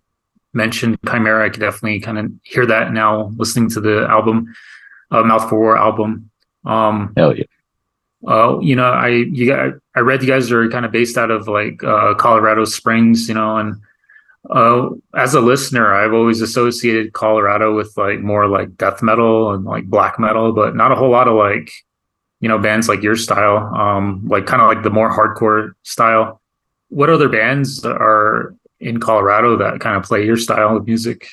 mentioned 0.53 1.01
Chimaira, 1.03 1.45
I 1.45 1.51
could 1.51 1.61
definitely 1.61 2.01
kind 2.01 2.19
of 2.19 2.33
hear 2.43 2.67
that 2.67 2.93
now 2.93 3.33
listening 3.37 3.71
to 3.71 3.81
the 3.81 4.07
album, 4.09 4.53
uh, 5.11 5.23
Mouth 5.23 5.49
for 5.49 5.59
War 5.59 5.77
album. 5.77 6.31
Um, 6.65 7.13
Hell 7.17 7.37
yeah 7.37 7.45
uh, 8.27 8.59
you 8.61 8.77
know, 8.77 8.91
I 8.91 9.09
you 9.09 9.47
got 9.47 9.75
I 9.95 10.01
read 10.01 10.23
you 10.23 10.29
guys 10.29 10.53
are 10.53 10.69
kind 10.69 10.85
of 10.85 10.93
based 10.93 11.17
out 11.17 11.31
of 11.31 11.49
like 11.49 11.83
uh, 11.83 12.15
Colorado 12.15 12.65
Springs, 12.65 13.29
you 13.29 13.35
know, 13.35 13.57
and 13.57 13.77
uh, 14.51 14.91
as 15.17 15.35
a 15.35 15.41
listener, 15.41 15.95
I've 15.95 16.13
always 16.13 16.41
associated 16.41 17.13
Colorado 17.13 17.75
with 17.75 17.93
like 17.97 18.21
more 18.21 18.47
like 18.47 18.77
death 18.77 19.03
metal 19.03 19.53
and 19.53 19.65
like 19.65 19.85
black 19.87 20.19
metal, 20.19 20.53
but 20.53 20.77
not 20.77 20.93
a 20.93 20.97
whole 20.97 21.11
lot 21.11 21.29
of 21.29 21.35
like 21.35 21.71
you 22.41 22.49
know 22.49 22.59
bands 22.59 22.89
like 22.89 23.03
your 23.03 23.17
style, 23.17 23.75
um, 23.75 24.27
like 24.27 24.47
kind 24.47 24.61
of 24.61 24.69
like 24.69 24.83
the 24.83 24.91
more 24.91 25.11
hardcore 25.11 25.73
style. 25.83 26.40
What 26.91 27.11
other 27.11 27.29
bands 27.29 27.85
are 27.85 28.55
in 28.79 29.01
Colorado 29.01 29.57
that 29.57 29.81
kind 29.81 29.97
of 29.97 30.05
play 30.05 30.25
your 30.25 30.37
style 30.37 30.77
of 30.77 30.87
music? 30.87 31.27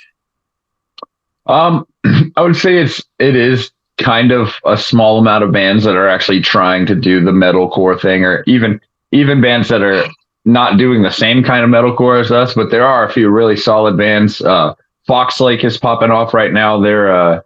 Um, 1.45 1.87
I 2.35 2.41
would 2.41 2.55
say 2.55 2.77
it's 2.77 3.03
it 3.19 3.35
is 3.35 3.71
kind 3.97 4.31
of 4.31 4.53
a 4.65 4.77
small 4.77 5.19
amount 5.19 5.43
of 5.43 5.51
bands 5.51 5.83
that 5.83 5.95
are 5.95 6.07
actually 6.07 6.41
trying 6.41 6.85
to 6.85 6.95
do 6.95 7.23
the 7.23 7.31
metalcore 7.31 7.99
thing, 7.99 8.23
or 8.23 8.43
even 8.47 8.79
even 9.11 9.41
bands 9.41 9.69
that 9.69 9.81
are 9.81 10.05
not 10.45 10.77
doing 10.77 11.03
the 11.03 11.11
same 11.11 11.43
kind 11.43 11.63
of 11.63 11.69
metalcore 11.69 12.19
as 12.19 12.31
us. 12.31 12.53
But 12.53 12.71
there 12.71 12.85
are 12.85 13.05
a 13.05 13.11
few 13.11 13.29
really 13.29 13.57
solid 13.57 13.97
bands. 13.97 14.41
Uh, 14.41 14.75
Fox 15.05 15.39
Lake 15.39 15.63
is 15.63 15.77
popping 15.77 16.11
off 16.11 16.33
right 16.33 16.53
now. 16.53 16.79
They're 16.79 17.11
uh, 17.11 17.41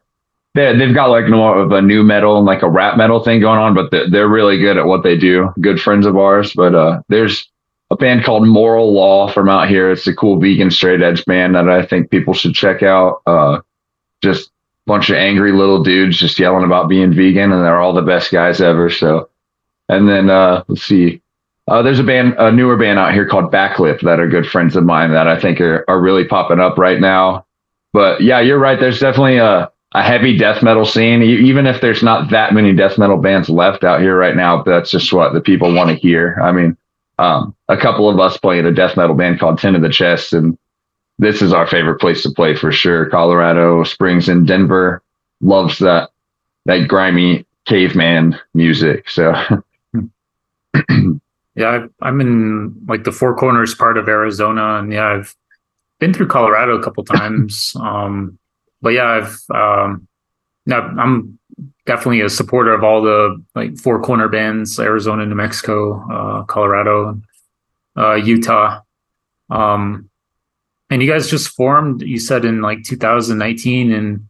they 0.55 0.75
they've 0.75 0.95
got 0.95 1.09
like 1.09 1.27
more 1.27 1.59
of 1.59 1.71
a 1.71 1.81
nu 1.81 2.03
metal 2.03 2.37
and 2.37 2.45
like 2.45 2.63
a 2.63 2.69
rap 2.69 2.97
metal 2.97 3.23
thing 3.23 3.39
going 3.39 3.59
on, 3.59 3.73
but 3.73 3.91
they're, 3.91 4.09
they're 4.09 4.27
really 4.27 4.59
good 4.59 4.77
at 4.77 4.85
what 4.85 5.03
they 5.03 5.17
do. 5.17 5.53
Good 5.61 5.81
friends 5.81 6.05
of 6.05 6.17
ours. 6.17 6.53
But 6.53 6.75
uh, 6.75 7.01
there's 7.07 7.50
a 7.91 7.95
band 7.97 8.23
called 8.23 8.47
Moral 8.47 8.93
Law 8.93 9.29
from 9.31 9.49
out 9.49 9.67
here. 9.67 9.91
It's 9.91 10.07
a 10.07 10.15
cool 10.15 10.39
vegan 10.39 10.71
straight 10.71 11.01
edge 11.01 11.25
band 11.25 11.55
that 11.55 11.69
I 11.69 11.85
think 11.85 12.09
people 12.09 12.33
should 12.33 12.55
check 12.55 12.81
out. 12.81 13.21
Uh, 13.27 13.59
just 14.23 14.47
a 14.47 14.51
bunch 14.87 15.09
of 15.09 15.17
angry 15.17 15.51
little 15.51 15.83
dudes 15.83 16.17
just 16.17 16.39
yelling 16.39 16.63
about 16.63 16.87
being 16.87 17.13
vegan, 17.13 17.51
and 17.51 17.63
they're 17.63 17.81
all 17.81 17.93
the 17.93 18.01
best 18.01 18.31
guys 18.31 18.61
ever. 18.61 18.89
So, 18.89 19.29
and 19.89 20.07
then 20.07 20.29
uh, 20.29 20.63
let's 20.69 20.83
see. 20.83 21.21
Uh, 21.67 21.81
there's 21.81 21.99
a 21.99 22.03
band, 22.03 22.35
a 22.39 22.49
newer 22.49 22.77
band 22.77 22.97
out 22.97 23.13
here 23.13 23.27
called 23.27 23.51
Backlip 23.51 24.01
that 24.01 24.19
are 24.21 24.27
good 24.27 24.47
friends 24.47 24.77
of 24.77 24.85
mine 24.85 25.11
that 25.11 25.27
I 25.27 25.39
think 25.39 25.59
are, 25.59 25.83
are 25.89 25.99
really 25.99 26.23
popping 26.23 26.61
up 26.61 26.77
right 26.77 26.99
now. 26.99 27.45
But 27.91 28.21
yeah, 28.21 28.39
you're 28.39 28.57
right. 28.57 28.79
There's 28.79 29.01
definitely 29.01 29.37
a, 29.37 29.69
a 29.93 30.01
heavy 30.01 30.37
death 30.37 30.63
metal 30.63 30.85
scene, 30.85 31.21
even 31.21 31.67
if 31.67 31.81
there's 31.81 32.01
not 32.01 32.29
that 32.31 32.53
many 32.53 32.73
death 32.73 32.97
metal 32.97 33.17
bands 33.17 33.49
left 33.49 33.83
out 33.83 33.99
here 33.99 34.17
right 34.17 34.35
now. 34.35 34.63
That's 34.63 34.91
just 34.91 35.11
what 35.11 35.33
the 35.33 35.41
people 35.41 35.73
want 35.73 35.89
to 35.89 35.95
hear. 35.95 36.39
I 36.41 36.53
mean, 36.53 36.77
um, 37.21 37.55
a 37.67 37.77
couple 37.77 38.09
of 38.09 38.19
us 38.19 38.37
play 38.37 38.57
in 38.57 38.65
a 38.65 38.71
death 38.71 38.97
metal 38.97 39.15
band 39.15 39.39
called 39.39 39.59
Ten 39.59 39.75
of 39.75 39.83
the 39.83 39.89
Chest, 39.89 40.33
and 40.33 40.57
this 41.19 41.43
is 41.43 41.53
our 41.53 41.67
favorite 41.67 41.99
place 41.99 42.23
to 42.23 42.31
play 42.31 42.55
for 42.55 42.71
sure. 42.71 43.05
Colorado 43.05 43.83
Springs 43.83 44.27
and 44.27 44.47
Denver 44.47 45.03
loves 45.39 45.77
that 45.79 46.09
that 46.65 46.87
grimy 46.87 47.45
caveman 47.65 48.39
music. 48.55 49.07
So. 49.07 49.33
yeah, 51.55 51.85
I'm 52.01 52.21
in 52.21 52.75
like 52.87 53.03
the 53.03 53.11
Four 53.11 53.35
Corners 53.35 53.75
part 53.75 53.99
of 53.99 54.07
Arizona, 54.07 54.79
and 54.79 54.91
yeah, 54.91 55.09
I've 55.09 55.35
been 55.99 56.15
through 56.15 56.27
Colorado 56.27 56.75
a 56.75 56.83
couple 56.83 57.03
times. 57.05 57.73
um, 57.79 58.39
but 58.81 58.89
yeah, 58.89 59.05
I've 59.05 59.39
um, 59.53 60.07
now 60.65 60.81
I'm 60.97 61.37
definitely 61.85 62.21
a 62.21 62.29
supporter 62.29 62.73
of 62.73 62.83
all 62.83 63.01
the 63.01 63.43
like 63.55 63.77
four 63.77 64.01
corner 64.01 64.27
bands: 64.27 64.79
Arizona, 64.79 65.25
New 65.25 65.35
Mexico, 65.35 66.05
uh, 66.11 66.43
Colorado, 66.43 67.21
uh, 67.97 68.15
Utah. 68.15 68.81
Um, 69.49 70.09
and 70.89 71.01
you 71.01 71.09
guys 71.09 71.29
just 71.29 71.49
formed. 71.49 72.01
You 72.01 72.19
said 72.19 72.45
in 72.45 72.61
like 72.61 72.83
2019, 72.83 73.93
and 73.93 74.29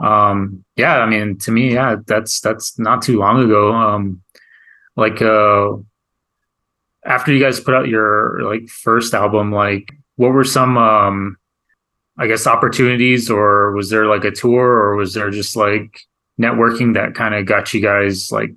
um, 0.00 0.64
yeah, 0.76 0.98
I 0.98 1.06
mean, 1.06 1.38
to 1.38 1.50
me, 1.50 1.74
yeah, 1.74 1.96
that's 2.06 2.40
that's 2.40 2.78
not 2.78 3.02
too 3.02 3.18
long 3.18 3.42
ago. 3.42 3.72
Um, 3.72 4.22
like 4.96 5.22
uh, 5.22 5.76
after 7.04 7.32
you 7.32 7.40
guys 7.42 7.60
put 7.60 7.74
out 7.74 7.88
your 7.88 8.40
like 8.42 8.68
first 8.68 9.14
album, 9.14 9.52
like 9.52 9.92
what 10.16 10.32
were 10.32 10.44
some 10.44 10.76
um 10.76 11.36
I 12.18 12.26
guess 12.26 12.46
opportunities 12.46 13.30
or 13.30 13.72
was 13.72 13.90
there 13.90 14.06
like 14.06 14.24
a 14.24 14.32
tour 14.32 14.66
or 14.66 14.96
was 14.96 15.14
there 15.14 15.30
just 15.30 15.54
like 15.56 16.00
networking 16.40 16.94
that 16.94 17.14
kind 17.14 17.34
of 17.34 17.46
got 17.46 17.72
you 17.74 17.80
guys 17.80 18.30
like 18.30 18.54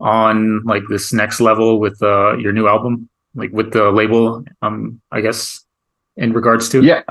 on 0.00 0.62
like 0.64 0.82
this 0.88 1.12
next 1.12 1.40
level 1.40 1.78
with 1.80 2.02
uh 2.02 2.36
your 2.36 2.52
new 2.52 2.68
album 2.68 3.08
like 3.34 3.50
with 3.52 3.72
the 3.72 3.90
label 3.90 4.44
um 4.62 5.00
I 5.10 5.20
guess 5.20 5.64
in 6.16 6.32
regards 6.32 6.68
to 6.70 6.82
Yeah. 6.82 7.02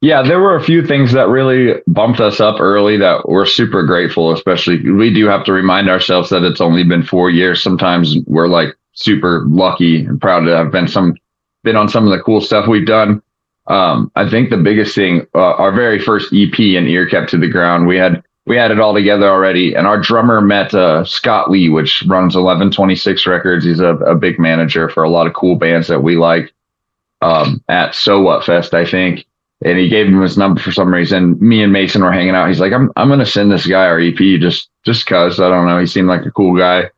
Yeah, 0.00 0.22
there 0.22 0.38
were 0.38 0.54
a 0.54 0.62
few 0.62 0.86
things 0.86 1.10
that 1.12 1.26
really 1.26 1.74
bumped 1.88 2.20
us 2.20 2.38
up 2.38 2.60
early 2.60 2.96
that 2.98 3.28
we're 3.28 3.44
super 3.44 3.82
grateful, 3.82 4.32
especially 4.32 4.88
we 4.92 5.12
do 5.12 5.26
have 5.26 5.44
to 5.46 5.52
remind 5.52 5.88
ourselves 5.88 6.30
that 6.30 6.44
it's 6.44 6.60
only 6.60 6.84
been 6.84 7.02
4 7.02 7.30
years. 7.30 7.60
Sometimes 7.60 8.16
we're 8.26 8.46
like 8.46 8.76
super 8.92 9.44
lucky 9.48 10.04
and 10.04 10.20
proud 10.20 10.40
to 10.44 10.56
have 10.56 10.70
been 10.70 10.86
some 10.86 11.14
been 11.64 11.74
on 11.74 11.88
some 11.88 12.06
of 12.06 12.16
the 12.16 12.22
cool 12.22 12.40
stuff 12.40 12.68
we've 12.68 12.86
done. 12.86 13.20
Um, 13.66 14.10
I 14.14 14.28
think 14.30 14.50
the 14.50 14.56
biggest 14.56 14.94
thing, 14.94 15.26
uh, 15.34 15.54
our 15.54 15.72
very 15.72 15.98
first 15.98 16.32
EP 16.32 16.58
and 16.58 16.88
Ear 16.88 17.06
Kept 17.06 17.30
to 17.30 17.38
the 17.38 17.48
Ground, 17.48 17.86
we 17.86 17.96
had 17.96 18.22
we 18.48 18.56
had 18.56 18.70
it 18.70 18.80
all 18.80 18.94
together 18.94 19.28
already, 19.28 19.74
and 19.74 19.86
our 19.86 20.00
drummer 20.00 20.40
met 20.40 20.74
uh, 20.74 21.04
Scott 21.04 21.50
Lee, 21.50 21.68
which 21.68 22.02
runs 22.06 22.34
Eleven 22.34 22.70
Twenty 22.70 22.96
Six 22.96 23.26
Records. 23.26 23.64
He's 23.64 23.80
a, 23.80 23.94
a, 23.96 24.14
big 24.14 24.38
manager 24.38 24.88
for 24.88 25.02
a 25.02 25.10
lot 25.10 25.26
of 25.26 25.34
cool 25.34 25.56
bands 25.56 25.88
that 25.88 26.02
we 26.02 26.16
like. 26.16 26.52
Um, 27.20 27.62
at 27.68 27.94
So 27.94 28.20
What 28.20 28.44
Fest, 28.44 28.74
I 28.74 28.84
think, 28.84 29.26
and 29.64 29.78
he 29.78 29.88
gave 29.88 30.06
him 30.06 30.22
his 30.22 30.38
number 30.38 30.60
for 30.60 30.72
some 30.72 30.92
reason. 30.92 31.36
Me 31.40 31.62
and 31.62 31.72
Mason 31.72 32.02
were 32.02 32.12
hanging 32.12 32.34
out. 32.34 32.48
He's 32.48 32.60
like, 32.60 32.72
"I'm 32.72 32.90
I'm 32.96 33.08
gonna 33.08 33.26
send 33.26 33.52
this 33.52 33.66
guy 33.66 33.86
our 33.86 34.00
EP 34.00 34.16
just 34.40 34.70
just 34.84 35.06
cause 35.06 35.40
I 35.40 35.48
don't 35.48 35.66
know. 35.66 35.78
He 35.78 35.86
seemed 35.86 36.08
like 36.08 36.24
a 36.24 36.30
cool 36.30 36.56
guy." 36.56 36.90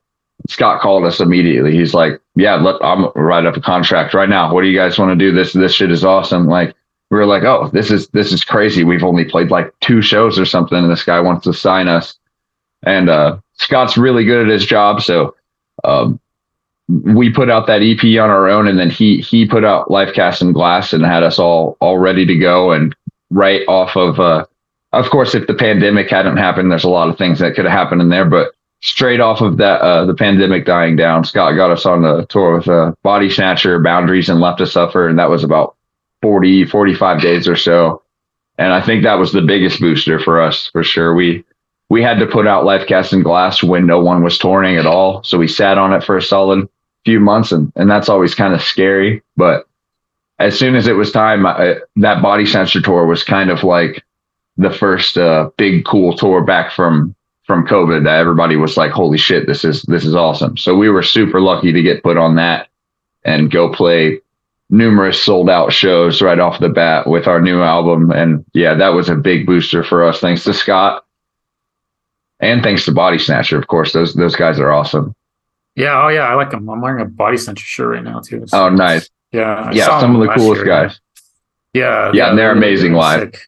Scott 0.49 0.81
called 0.81 1.05
us 1.05 1.21
immediately. 1.21 1.73
He's 1.73 1.95
like, 1.95 2.21
"Yeah, 2.35 2.55
look, 2.55 2.81
I'm 2.83 3.11
write 3.15 3.47
up 3.47 3.57
a 3.57 3.61
contract 3.61 4.15
right 4.15 4.29
now. 4.29 4.53
What 4.53 4.63
do 4.63 4.69
you 4.69 4.79
guys 4.79 4.99
want 4.99 5.19
to 5.19 5.25
do? 5.25 5.33
This 5.35 5.53
this 5.53 5.75
shit 5.75 5.91
is 5.91 6.05
awesome." 6.05 6.47
Like 6.47 6.75
we 7.11 7.19
were 7.19 7.27
like, 7.27 7.43
"Oh, 7.43 7.69
this 7.73 7.91
is 7.91 8.09
this 8.09 8.33
is 8.33 8.45
crazy. 8.45 8.85
We've 8.85 9.05
only 9.05 9.25
played 9.25 9.51
like 9.51 9.73
two 9.81 10.01
shows 10.03 10.39
or 10.39 10.47
something, 10.47 10.79
and 10.79 10.91
this 10.91 11.05
guy 11.05 11.21
wants 11.21 11.45
to 11.45 11.55
sign 11.55 11.89
us." 11.89 12.17
And 12.83 13.11
uh, 13.11 13.39
Scott's 13.55 13.99
really 13.99 14.25
good 14.25 14.47
at 14.47 14.53
his 14.53 14.65
job, 14.65 15.03
so 15.03 15.35
um, 15.85 16.21
we 16.89 17.31
put 17.31 17.51
out 17.51 17.67
that 17.67 17.83
EP 17.83 18.03
on 18.21 18.31
our 18.31 18.49
own, 18.49 18.69
and 18.69 18.79
then 18.79 18.91
he 18.91 19.21
he 19.21 19.47
put 19.47 19.65
out 19.65 19.91
Life 19.91 20.15
Casting 20.15 20.53
Glass 20.53 20.93
and 20.93 21.05
had 21.05 21.23
us 21.23 21.39
all 21.39 21.77
all 21.81 21.99
ready 21.99 22.25
to 22.27 22.37
go. 22.37 22.73
And 22.73 22.95
right 23.31 23.63
off 23.69 23.97
of, 23.97 24.19
uh, 24.19 24.47
of 24.93 25.11
course, 25.11 25.35
if 25.35 25.47
the 25.47 25.55
pandemic 25.55 26.11
hadn't 26.11 26.37
happened, 26.37 26.71
there's 26.71 26.85
a 26.85 26.89
lot 26.89 27.09
of 27.09 27.19
things 27.19 27.39
that 27.41 27.55
could 27.55 27.65
have 27.65 27.73
happened 27.73 28.03
in 28.03 28.09
there, 28.09 28.25
but 28.25 28.53
straight 28.83 29.21
off 29.21 29.41
of 29.41 29.57
that, 29.59 29.81
uh, 29.81 30.05
the 30.05 30.15
pandemic 30.15 30.65
dying 30.65 30.97
down, 30.97 31.25
Scott 31.25 31.55
got 31.57 31.71
us 31.71 31.87
on 31.87 32.03
the 32.03 32.27
tour 32.27 32.57
with 32.57 32.69
uh, 32.69 32.93
Body 33.03 33.31
Snatcher, 33.31 33.79
Boundaries, 33.81 34.29
and 34.29 34.41
Left 34.41 34.59
to 34.59 34.67
Suffer. 34.67 35.09
And 35.09 35.19
that 35.19 35.31
was 35.31 35.45
about 35.45 35.77
40, 36.23 36.67
45 36.67 37.21
days 37.21 37.49
or 37.49 37.57
so. 37.57 38.03
And 38.59 38.73
I 38.73 38.85
think 38.85 39.03
that 39.03 39.19
was 39.19 39.33
the 39.33 39.41
biggest 39.41 39.81
booster 39.81 40.19
for 40.19 40.41
us, 40.41 40.69
for 40.73 40.85
sure. 40.85 41.15
We, 41.15 41.45
we 41.89 42.03
had 42.03 42.19
to 42.19 42.27
put 42.27 42.47
out 42.47 42.65
Life 42.65 42.87
Casting 42.87 43.23
Glass 43.23 43.63
when 43.63 43.87
no 43.87 44.01
one 44.01 44.23
was 44.23 44.39
touring 44.39 44.77
at 44.77 44.87
all. 44.87 45.23
So 45.25 45.39
we 45.39 45.49
sat 45.49 45.79
on 45.79 45.93
it 45.93 46.05
for 46.05 46.17
a 46.17 46.23
solid 46.23 46.69
few 47.05 47.21
months, 47.21 47.53
and, 47.53 47.73
and 47.77 47.91
that's 47.91 48.09
always 48.09 48.35
kind 48.35 48.55
of 48.55 48.63
scary. 48.63 49.23
But 49.37 49.67
as 50.39 50.59
soon 50.59 50.75
as 50.75 50.87
it 50.87 50.93
was 50.93 51.11
time, 51.11 51.47
I, 51.47 51.77
that 51.97 52.23
Body 52.23 52.47
Snatcher 52.47 52.81
tour 52.81 53.07
was 53.07 53.25
kind 53.25 53.51
of 53.51 53.65
like 53.65 54.05
the 54.57 54.71
first 54.71 55.17
uh, 55.17 55.51
big 55.57 55.85
cool 55.85 56.17
tour 56.17 56.43
back 56.43 56.73
from 56.73 57.15
from 57.47 57.67
COVID 57.67 58.05
that 58.05 58.19
everybody 58.19 58.55
was 58.55 58.77
like, 58.77 58.93
holy 58.93 59.19
shit, 59.19 59.47
this 59.47 59.65
is 59.65 59.83
this 59.83 60.05
is 60.05 60.15
awesome. 60.15 60.57
So 60.57 60.77
we 60.77 60.89
were 60.89 61.03
super 61.03 61.41
lucky 61.41 61.73
to 61.73 61.83
get 61.83 62.03
put 62.03 62.17
on 62.17 62.37
that 62.37 62.69
and 63.25 63.51
go 63.51 63.73
play 63.73 64.21
numerous 64.71 65.23
sold 65.23 65.51
out 65.51 65.73
shows 65.73 66.23
right 66.23 66.39
off 66.39 66.61
the 66.61 66.69
bat 66.69 67.07
with 67.07 67.27
our 67.27 67.41
new 67.41 67.63
album. 67.63 68.11
And 68.11 68.45
yeah, 68.55 68.75
that 68.75 68.89
was 68.89 69.09
a 69.09 69.15
big 69.15 69.47
booster 69.47 69.83
for 69.83 70.05
us. 70.05 70.21
Thanks 70.21 70.45
to 70.45 70.55
Scott. 70.55 71.05
And 72.41 72.63
thanks 72.63 72.85
to 72.87 72.93
Body 72.93 73.19
Snatcher, 73.19 73.59
of 73.59 73.67
course. 73.67 73.93
Those 73.93 74.15
those 74.15 74.35
guys 74.35 74.59
are 74.59 74.73
awesome. 74.73 75.15
Yeah, 75.77 76.03
oh 76.03 76.09
yeah, 76.09 76.23
I 76.23 76.35
like 76.35 76.51
them. 76.51 76.69
I'm 76.71 76.81
wearing 76.81 77.03
a 77.03 77.09
Body 77.09 77.37
Snatcher 77.37 77.65
shirt 77.65 77.95
right 77.95 78.03
now 78.05 78.21
too. 78.21 78.45
So 78.47 78.67
oh, 78.67 78.69
nice. 78.71 79.11
Yeah, 79.31 79.55
I 79.55 79.73
yeah, 79.73 80.01
some 80.01 80.17
of 80.17 80.27
the 80.27 80.33
coolest 80.35 80.61
year, 80.61 80.65
guys. 80.65 81.01
Yeah, 81.75 82.11
yeah, 82.15 82.31
and 82.31 82.39
they're 82.39 82.53
amazing 82.53 82.95
live. 82.95 83.21
Sick 83.21 83.47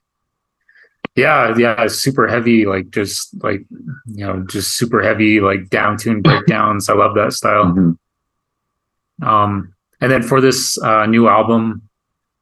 yeah 1.14 1.54
yeah 1.58 1.86
super 1.88 2.26
heavy 2.26 2.64
like 2.64 2.90
just 2.90 3.34
like 3.42 3.60
you 4.06 4.24
know 4.24 4.44
just 4.48 4.76
super 4.76 5.02
heavy 5.02 5.40
like 5.40 5.68
down 5.68 5.98
tune 5.98 6.22
breakdowns 6.22 6.88
i 6.88 6.94
love 6.94 7.14
that 7.14 7.32
style 7.32 7.66
mm-hmm. 7.66 9.28
um 9.28 9.74
and 10.02 10.10
then 10.10 10.22
for 10.22 10.40
this 10.40 10.80
uh 10.82 11.06
new 11.06 11.28
album 11.28 11.80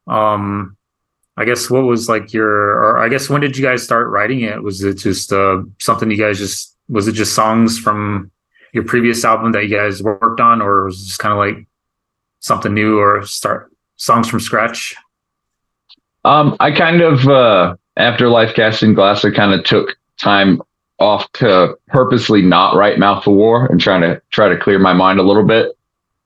um 0.08 0.76
i 1.36 1.44
guess 1.44 1.70
what 1.70 1.84
was 1.84 2.08
like 2.08 2.32
your 2.32 2.48
or 2.48 2.98
i 2.98 3.08
guess 3.08 3.30
when 3.30 3.40
did 3.40 3.56
you 3.56 3.64
guys 3.64 3.82
start 3.82 4.08
writing 4.08 4.40
it 4.40 4.62
was 4.62 4.82
it 4.82 4.94
just 4.94 5.32
uh 5.32 5.62
something 5.78 6.10
you 6.10 6.16
guys 6.16 6.38
just 6.38 6.76
was 6.88 7.06
it 7.06 7.12
just 7.12 7.34
songs 7.34 7.78
from 7.78 8.30
your 8.72 8.84
previous 8.84 9.24
album 9.24 9.52
that 9.52 9.64
you 9.68 9.76
guys 9.76 10.02
worked 10.02 10.40
on 10.40 10.60
or 10.60 10.86
was 10.86 11.00
it 11.00 11.06
just 11.06 11.20
kind 11.20 11.32
of 11.32 11.38
like 11.38 11.66
something 12.40 12.74
new 12.74 12.98
or 12.98 13.24
start 13.24 13.70
songs 13.96 14.28
from 14.28 14.40
scratch 14.40 14.96
um 16.24 16.56
i 16.58 16.72
kind 16.72 17.00
of 17.00 17.28
uh 17.28 17.76
after 18.00 18.28
Life 18.28 18.54
Casting 18.54 18.94
Glass, 18.94 19.24
I 19.24 19.30
kind 19.30 19.52
of 19.52 19.64
took 19.64 19.96
time 20.18 20.62
off 20.98 21.30
to 21.32 21.78
purposely 21.88 22.42
not 22.42 22.74
write 22.74 22.98
Mouth 22.98 23.24
for 23.24 23.34
War 23.34 23.66
and 23.66 23.80
trying 23.80 24.02
to 24.02 24.20
try 24.30 24.48
to 24.48 24.56
clear 24.56 24.78
my 24.78 24.92
mind 24.92 25.18
a 25.18 25.22
little 25.22 25.44
bit. 25.44 25.76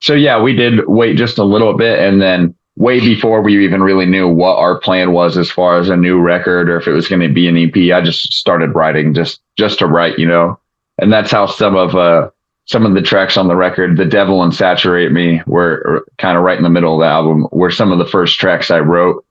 So 0.04 0.12
yeah, 0.12 0.38
we 0.38 0.54
did 0.54 0.86
wait 0.86 1.16
just 1.16 1.38
a 1.38 1.44
little 1.44 1.72
bit, 1.72 1.98
and 1.98 2.20
then 2.20 2.54
way 2.76 3.00
before 3.00 3.40
we 3.40 3.64
even 3.64 3.82
really 3.82 4.04
knew 4.04 4.28
what 4.28 4.58
our 4.58 4.78
plan 4.78 5.12
was 5.12 5.38
as 5.38 5.50
far 5.50 5.78
as 5.78 5.88
a 5.88 5.96
new 5.96 6.20
record 6.20 6.68
or 6.68 6.76
if 6.76 6.86
it 6.86 6.92
was 6.92 7.08
going 7.08 7.22
to 7.22 7.32
be 7.32 7.48
an 7.48 7.56
EP, 7.56 7.74
I 7.90 8.04
just 8.04 8.30
started 8.34 8.74
writing 8.74 9.14
just 9.14 9.40
just 9.56 9.78
to 9.78 9.86
write, 9.86 10.18
you 10.18 10.26
know. 10.26 10.60
And 10.98 11.10
that's 11.10 11.30
how 11.30 11.46
some 11.46 11.74
of 11.74 11.96
uh 11.96 12.28
some 12.66 12.84
of 12.84 12.92
the 12.92 13.00
tracks 13.00 13.38
on 13.38 13.48
the 13.48 13.56
record, 13.56 13.96
The 13.96 14.04
Devil 14.04 14.42
and 14.42 14.54
Saturate 14.54 15.10
Me, 15.10 15.40
were 15.46 16.04
kind 16.18 16.36
of 16.36 16.44
right 16.44 16.58
in 16.58 16.64
the 16.64 16.68
middle 16.68 16.92
of 16.92 17.00
the 17.00 17.06
album, 17.06 17.48
were 17.50 17.70
some 17.70 17.90
of 17.90 17.98
the 17.98 18.04
first 18.06 18.38
tracks 18.38 18.70
I 18.70 18.80
wrote 18.80 19.24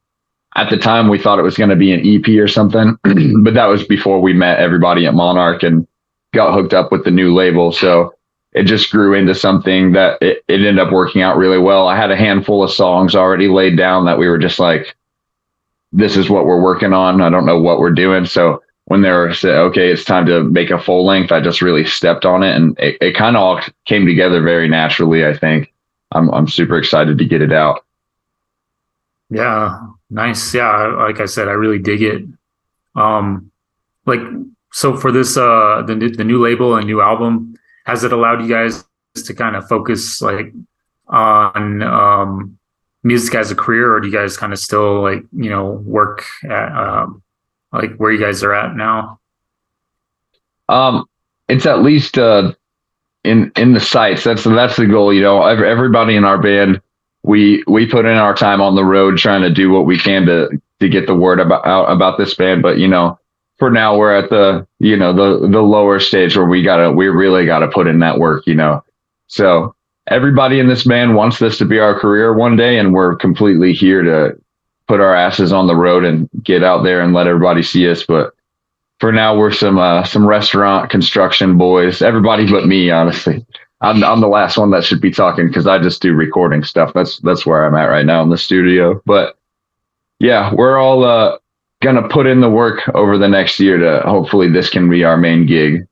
at 0.55 0.71
the 0.71 0.77
time 0.77 1.07
we 1.07 1.19
thought 1.19 1.37
it 1.37 1.43
was 1.43 1.57
going 1.57 1.69
to 1.69 1.75
be 1.75 1.91
an 1.91 2.01
EP 2.03 2.27
or 2.39 2.47
something, 2.47 2.97
but 3.43 3.53
that 3.53 3.65
was 3.65 3.85
before 3.85 4.19
we 4.21 4.33
met 4.33 4.59
everybody 4.59 5.05
at 5.05 5.13
Monarch 5.13 5.61
and 5.61 5.87
got 6.33 6.55
hooked 6.55 6.73
up 6.73 6.91
with 6.91 7.03
the 7.03 7.11
new 7.11 7.31
label. 7.31 7.71
So 7.71 8.15
it 8.53 8.63
just 8.63 8.91
grew 8.91 9.13
into 9.13 9.33
something 9.33 9.93
that 9.93 10.21
it, 10.21 10.43
it 10.47 10.61
ended 10.61 10.79
up 10.79 10.91
working 10.91 11.21
out 11.21 11.37
really 11.37 11.57
well. 11.57 11.87
I 11.87 11.97
had 11.97 12.11
a 12.11 12.15
handful 12.15 12.63
of 12.63 12.71
songs 12.71 13.15
already 13.15 13.47
laid 13.47 13.77
down 13.77 14.05
that 14.05 14.17
we 14.17 14.27
were 14.27 14.37
just 14.37 14.59
like, 14.59 14.95
this 15.91 16.17
is 16.17 16.29
what 16.29 16.45
we're 16.45 16.61
working 16.61 16.93
on. 16.93 17.21
I 17.21 17.29
don't 17.29 17.45
know 17.45 17.59
what 17.59 17.79
we're 17.79 17.91
doing. 17.91 18.25
So 18.25 18.61
when 18.85 19.01
they 19.01 19.11
were 19.11 19.33
said, 19.33 19.55
okay, 19.55 19.91
it's 19.91 20.03
time 20.03 20.25
to 20.27 20.43
make 20.43 20.69
a 20.69 20.81
full 20.81 21.05
length, 21.05 21.31
I 21.31 21.39
just 21.41 21.61
really 21.61 21.85
stepped 21.85 22.25
on 22.25 22.43
it 22.43 22.55
and 22.55 22.77
it, 22.79 22.97
it 23.01 23.15
kind 23.15 23.35
of 23.35 23.41
all 23.41 23.61
came 23.85 24.05
together 24.05 24.41
very 24.41 24.67
naturally. 24.67 25.25
I 25.25 25.35
think 25.35 25.73
I'm, 26.11 26.29
I'm 26.31 26.47
super 26.47 26.77
excited 26.77 27.17
to 27.17 27.25
get 27.25 27.41
it 27.41 27.51
out. 27.51 27.85
Yeah. 29.29 29.79
Nice. 30.09 30.53
Yeah. 30.53 30.87
Like 30.97 31.19
I 31.19 31.25
said, 31.25 31.47
I 31.47 31.53
really 31.53 31.79
dig 31.79 32.03
it. 32.03 32.23
Um, 32.95 33.51
like, 34.05 34.21
so 34.71 34.95
for 34.95 35.11
this, 35.11 35.37
uh, 35.37 35.83
the, 35.87 35.95
the 35.95 36.23
new 36.23 36.43
label 36.43 36.75
and 36.75 36.85
new 36.85 37.01
album, 37.01 37.55
has 37.83 38.03
it 38.03 38.13
allowed 38.13 38.41
you 38.41 38.49
guys 38.49 38.83
to 39.15 39.33
kind 39.33 39.55
of 39.55 39.67
focus 39.67 40.21
like 40.21 40.53
on, 41.07 41.81
um, 41.81 42.57
music 43.03 43.35
as 43.35 43.51
a 43.51 43.55
career 43.55 43.93
or 43.93 43.99
do 43.99 44.07
you 44.07 44.13
guys 44.13 44.37
kind 44.37 44.53
of 44.53 44.59
still 44.59 45.01
like, 45.01 45.23
you 45.33 45.49
know, 45.49 45.71
work 45.71 46.25
at, 46.49 46.71
um, 46.71 47.21
like 47.73 47.95
where 47.97 48.11
you 48.11 48.19
guys 48.19 48.43
are 48.43 48.53
at 48.53 48.75
now? 48.75 49.19
Um, 50.69 51.05
it's 51.49 51.65
at 51.65 51.83
least 51.83 52.17
uh, 52.17 52.53
in 53.23 53.51
in 53.55 53.73
the 53.73 53.79
sights. 53.79 54.23
That's 54.23 54.43
that's 54.43 54.77
the 54.77 54.85
goal. 54.85 55.13
You 55.13 55.21
know, 55.21 55.43
everybody 55.43 56.15
in 56.15 56.23
our 56.23 56.37
band, 56.37 56.81
we 57.23 57.63
we 57.67 57.85
put 57.85 58.05
in 58.05 58.17
our 58.17 58.33
time 58.33 58.61
on 58.61 58.75
the 58.75 58.85
road 58.85 59.17
trying 59.17 59.41
to 59.41 59.49
do 59.49 59.69
what 59.69 59.85
we 59.85 59.97
can 59.97 60.25
to 60.25 60.49
to 60.79 60.89
get 60.89 61.07
the 61.07 61.15
word 61.15 61.39
about 61.39 61.65
out 61.65 61.85
about 61.85 62.17
this 62.17 62.33
band. 62.33 62.61
But 62.61 62.77
you 62.77 62.87
know, 62.87 63.19
for 63.63 63.71
now 63.71 63.95
we're 63.95 64.13
at 64.13 64.29
the 64.29 64.67
you 64.79 64.97
know 64.97 65.13
the 65.13 65.47
the 65.47 65.61
lower 65.61 65.97
stage 65.97 66.35
where 66.35 66.45
we 66.45 66.61
gotta 66.61 66.91
we 66.91 67.07
really 67.07 67.45
gotta 67.45 67.69
put 67.69 67.87
in 67.87 67.99
that 67.99 68.19
work. 68.19 68.45
You 68.45 68.55
know, 68.55 68.83
so 69.27 69.73
everybody 70.07 70.59
in 70.59 70.67
this 70.67 70.83
band 70.83 71.15
wants 71.15 71.39
this 71.39 71.57
to 71.59 71.65
be 71.65 71.79
our 71.79 71.97
career 71.97 72.33
one 72.33 72.57
day, 72.57 72.77
and 72.77 72.93
we're 72.93 73.15
completely 73.15 73.71
here 73.71 74.01
to 74.01 74.37
put 74.89 74.99
our 74.99 75.15
asses 75.15 75.53
on 75.53 75.67
the 75.67 75.77
road 75.77 76.03
and 76.03 76.29
get 76.43 76.61
out 76.61 76.83
there 76.83 76.99
and 76.99 77.13
let 77.13 77.25
everybody 77.25 77.63
see 77.63 77.89
us. 77.89 78.03
But 78.03 78.33
for 78.99 79.13
now, 79.13 79.37
we're 79.37 79.53
some 79.53 79.77
uh, 79.77 80.03
some 80.03 80.27
restaurant 80.27 80.89
construction 80.89 81.57
boys. 81.57 82.01
Everybody 82.01 82.51
but 82.51 82.67
me, 82.67 82.91
honestly. 82.91 83.45
I'm 83.79 84.03
I'm 84.03 84.19
the 84.19 84.27
last 84.27 84.57
one 84.57 84.71
that 84.71 84.83
should 84.83 84.99
be 84.99 85.11
talking 85.11 85.47
because 85.47 85.67
I 85.67 85.79
just 85.79 86.01
do 86.01 86.13
recording 86.13 86.65
stuff. 86.65 86.91
That's 86.93 87.19
that's 87.19 87.45
where 87.45 87.65
I'm 87.65 87.75
at 87.75 87.85
right 87.85 88.05
now 88.05 88.23
in 88.23 88.29
the 88.29 88.37
studio. 88.37 89.01
But 89.05 89.37
yeah, 90.19 90.53
we're 90.53 90.77
all 90.77 91.05
uh, 91.05 91.37
gonna 91.83 92.07
put 92.07 92.25
in 92.25 92.41
the 92.41 92.49
work 92.49 92.89
over 92.95 93.17
the 93.17 93.27
next 93.27 93.59
year 93.59 93.77
to 93.77 94.01
hopefully 94.09 94.49
this 94.49 94.69
can 94.69 94.89
be 94.89 95.03
our 95.03 95.17
main 95.17 95.45
gig. 95.45 95.87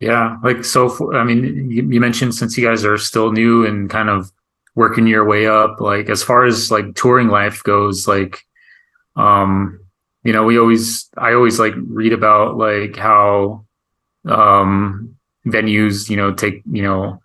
Yeah, 0.00 0.36
like 0.44 0.64
so. 0.64 1.12
I 1.14 1.24
mean, 1.24 1.70
you, 1.70 1.88
you 1.90 2.00
mentioned 2.00 2.34
since 2.34 2.56
you 2.56 2.64
guys 2.66 2.84
are 2.84 2.98
still 2.98 3.32
new 3.32 3.66
and 3.66 3.90
kind 3.90 4.08
of 4.08 4.32
working 4.78 5.08
your 5.08 5.24
way 5.24 5.44
up 5.48 5.80
like 5.80 6.08
as 6.08 6.22
far 6.22 6.44
as 6.44 6.70
like 6.70 6.94
touring 6.94 7.26
life 7.26 7.64
goes 7.64 8.06
like 8.06 8.44
um 9.16 9.80
you 10.22 10.32
know 10.32 10.44
we 10.44 10.56
always 10.56 11.10
i 11.18 11.32
always 11.32 11.58
like 11.58 11.74
read 11.88 12.12
about 12.12 12.56
like 12.56 12.94
how 12.94 13.64
um 14.26 15.16
venues 15.44 16.08
you 16.08 16.16
know 16.16 16.32
take 16.32 16.62
you 16.70 16.80
know 16.80 17.20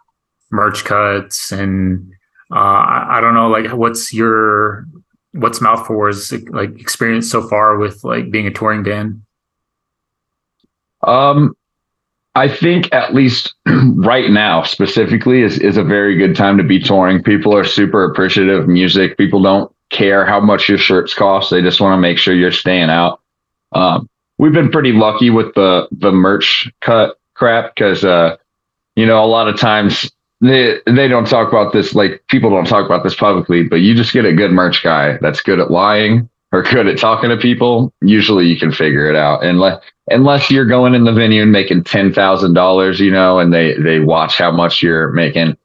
merch 0.49 0.83
cuts 0.83 1.51
and 1.51 2.11
uh 2.51 2.55
I, 2.55 3.17
I 3.17 3.21
don't 3.21 3.35
know 3.35 3.49
like 3.49 3.71
what's 3.71 4.11
your 4.11 4.87
what's 5.33 5.61
mouth 5.61 5.85
for 5.85 6.09
is 6.09 6.31
like 6.49 6.79
experience 6.79 7.29
so 7.29 7.47
far 7.47 7.77
with 7.77 8.03
like 8.03 8.31
being 8.31 8.47
a 8.47 8.51
touring 8.51 8.83
band 8.83 9.21
um 11.03 11.55
I 12.35 12.47
think 12.47 12.91
at 12.93 13.13
least 13.13 13.53
right 13.65 14.29
now 14.31 14.63
specifically 14.63 15.41
is 15.41 15.59
is 15.59 15.77
a 15.77 15.83
very 15.83 16.15
good 16.15 16.35
time 16.35 16.57
to 16.57 16.63
be 16.63 16.79
touring. 16.79 17.21
People 17.21 17.55
are 17.55 17.63
super 17.63 18.03
appreciative 18.03 18.63
of 18.63 18.67
music. 18.67 19.17
People 19.17 19.41
don't 19.41 19.71
care 19.89 20.25
how 20.25 20.39
much 20.39 20.67
your 20.67 20.79
shirts 20.79 21.13
cost. 21.13 21.51
They 21.51 21.61
just 21.61 21.79
want 21.79 21.95
to 21.95 22.01
make 22.01 22.17
sure 22.17 22.33
you're 22.33 22.51
staying 22.51 22.89
out. 22.89 23.21
Um, 23.73 24.09
we've 24.39 24.53
been 24.53 24.71
pretty 24.71 24.93
lucky 24.93 25.29
with 25.29 25.53
the 25.53 25.87
the 25.91 26.11
merch 26.11 26.71
cut 26.81 27.19
crap 27.35 27.75
because 27.75 28.03
uh, 28.03 28.37
you 28.95 29.05
know 29.05 29.23
a 29.23 29.27
lot 29.27 29.47
of 29.47 29.59
times 29.59 30.11
they 30.43 30.79
they 30.85 31.07
don't 31.07 31.27
talk 31.27 31.47
about 31.47 31.71
this 31.71 31.95
like 31.95 32.23
people 32.27 32.49
don't 32.49 32.67
talk 32.67 32.85
about 32.85 33.03
this 33.03 33.15
publicly, 33.15 33.63
but 33.63 33.77
you 33.77 33.95
just 33.95 34.13
get 34.13 34.25
a 34.25 34.33
good 34.33 34.51
merch 34.51 34.83
guy 34.83 35.17
that's 35.21 35.41
good 35.41 35.59
at 35.59 35.71
lying 35.71 36.29
or 36.51 36.61
good 36.63 36.87
at 36.87 36.97
talking 36.97 37.29
to 37.29 37.37
people. 37.37 37.93
Usually 38.01 38.45
you 38.45 38.59
can 38.59 38.71
figure 38.71 39.09
it 39.09 39.15
out. 39.15 39.43
Like 39.55 39.81
unless 40.09 40.51
you're 40.51 40.65
going 40.65 40.95
in 40.95 41.05
the 41.05 41.13
venue 41.13 41.43
and 41.43 41.51
making 41.51 41.85
ten 41.85 42.13
thousand 42.13 42.53
dollars, 42.53 42.99
you 42.99 43.09
know, 43.09 43.39
and 43.39 43.53
they 43.53 43.75
they 43.77 43.99
watch 44.01 44.37
how 44.37 44.51
much 44.51 44.83
you're 44.83 45.11
making. 45.11 45.57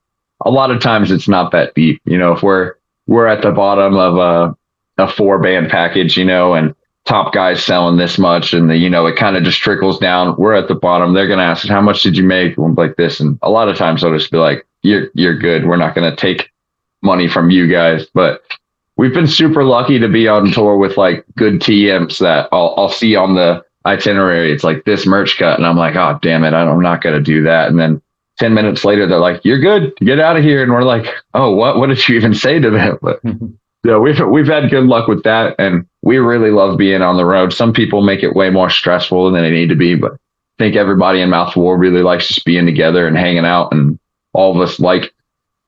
A 0.45 0.51
lot 0.51 0.71
of 0.71 0.81
times 0.81 1.11
it's 1.11 1.29
not 1.29 1.51
that 1.53 1.75
deep, 1.75 2.01
you 2.05 2.17
know. 2.17 2.33
If 2.33 2.43
we're 2.45 2.75
we're 3.09 3.27
at 3.27 3.43
the 3.43 3.51
bottom 3.51 3.97
of 3.97 4.17
a 4.17 4.57
a 5.03 5.09
four 5.09 5.41
band 5.41 5.71
package, 5.71 6.17
you 6.17 6.25
know, 6.25 6.55
and 6.55 6.73
top 7.05 7.33
guys 7.33 7.65
selling 7.65 7.97
this 7.97 8.17
much, 8.17 8.53
and 8.53 8.71
the 8.71 8.77
you 8.77 8.89
know 8.89 9.07
it 9.07 9.17
kind 9.17 9.37
of 9.37 9.43
just 9.43 9.59
trickles 9.59 9.99
down. 9.99 10.37
We're 10.39 10.55
at 10.55 10.69
the 10.69 10.77
bottom. 10.77 11.15
They're 11.15 11.27
gonna 11.27 11.43
ask, 11.43 11.67
"How 11.67 11.81
much 11.81 12.03
did 12.05 12.17
you 12.17 12.23
make?" 12.23 12.57
Like 12.57 12.95
this, 12.97 13.19
and 13.19 13.39
a 13.43 13.51
lot 13.51 13.69
of 13.69 13.77
times 13.77 14.03
they'll 14.03 14.17
just 14.17 14.31
be 14.31 14.39
like, 14.39 14.65
"You're 14.83 15.09
you're 15.15 15.39
good. 15.39 15.67
We're 15.67 15.77
not 15.77 15.95
gonna 15.95 16.17
take 16.17 16.51
money 17.03 17.29
from 17.29 17.51
you 17.51 17.67
guys." 17.67 18.07
But 18.15 18.43
we've 18.97 19.15
been 19.15 19.27
super 19.27 19.65
lucky 19.65 19.99
to 19.99 20.09
be 20.09 20.29
on 20.29 20.51
tour 20.53 20.77
with 20.77 20.97
like 20.97 21.25
good 21.37 21.61
TMs 21.61 22.19
that 22.19 22.49
I'll 22.53 22.75
I'll 22.77 22.89
see 22.89 23.17
on 23.17 23.35
the 23.35 23.65
itinerary. 23.89 24.53
It's 24.53 24.65
like 24.65 24.85
this 24.85 25.07
merch 25.07 25.39
cut. 25.39 25.59
And 25.59 25.67
I'm 25.67 25.77
like, 25.77 25.97
oh, 25.97 26.19
damn 26.23 26.45
it. 26.45 26.55
I'm 26.55 26.81
not 26.81 27.03
going 27.03 27.17
to 27.17 27.23
do 27.23 27.43
that. 27.43 27.69
And 27.69 27.79
then 27.79 28.01
10 28.39 28.55
minutes 28.55 28.85
later, 28.85 29.07
they're 29.07 29.19
like, 29.19 29.45
you're 29.45 29.61
good. 29.61 29.95
Get 29.97 30.21
out 30.21 30.37
of 30.37 30.45
here. 30.45 30.63
And 30.63 30.73
we're 30.73 30.83
like, 30.83 31.07
oh, 31.35 31.55
what, 31.55 31.79
what 31.79 31.89
did 31.89 32.07
you 32.09 32.17
even 32.17 32.35
say 32.35 32.59
to 32.59 32.71
them? 32.71 32.99
But 33.03 33.21
so 33.87 34.01
we've, 34.01 34.21
we've 34.27 34.47
had 34.47 34.71
good 34.71 34.85
luck 34.85 35.09
with 35.09 35.23
that. 35.25 35.55
And 35.59 35.87
we 36.03 36.19
really 36.19 36.51
love 36.51 36.79
being 36.79 37.03
on 37.03 37.17
the 37.17 37.25
road. 37.25 37.53
Some 37.53 37.73
people 37.73 38.03
make 38.03 38.23
it 38.23 38.37
way 38.37 38.51
more 38.51 38.71
stressful 38.71 39.31
than 39.31 39.45
it 39.45 39.51
need 39.51 39.69
to 39.69 39.77
be, 39.77 39.95
but 39.95 40.13
I 40.13 40.65
think 40.65 40.77
everybody 40.77 41.21
in 41.21 41.31
Mouth 41.31 41.57
War 41.57 41.79
really 41.79 42.03
likes 42.03 42.29
just 42.29 42.45
being 42.45 42.67
together 42.67 43.07
and 43.07 43.17
hanging 43.17 43.45
out. 43.45 43.73
And 43.73 43.99
all 44.33 44.55
of 44.55 44.61
us 44.67 44.79
like 44.79 45.13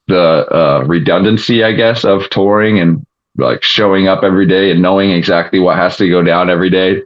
the 0.07 0.47
uh, 0.53 0.85
redundancy, 0.87 1.65
I 1.65 1.73
guess, 1.73 2.05
of 2.05 2.29
touring 2.31 2.79
and 2.79 3.07
like 3.37 3.63
showing 3.63 4.09
up 4.09 4.23
every 4.23 4.47
day 4.47 4.71
and 4.71 4.83
knowing 4.83 5.11
exactly 5.11 5.61
what 5.61 5.77
has 5.77 5.97
to 5.97 6.09
go 6.09 6.23
down 6.23 6.51
every 6.51 6.71
day 6.71 7.03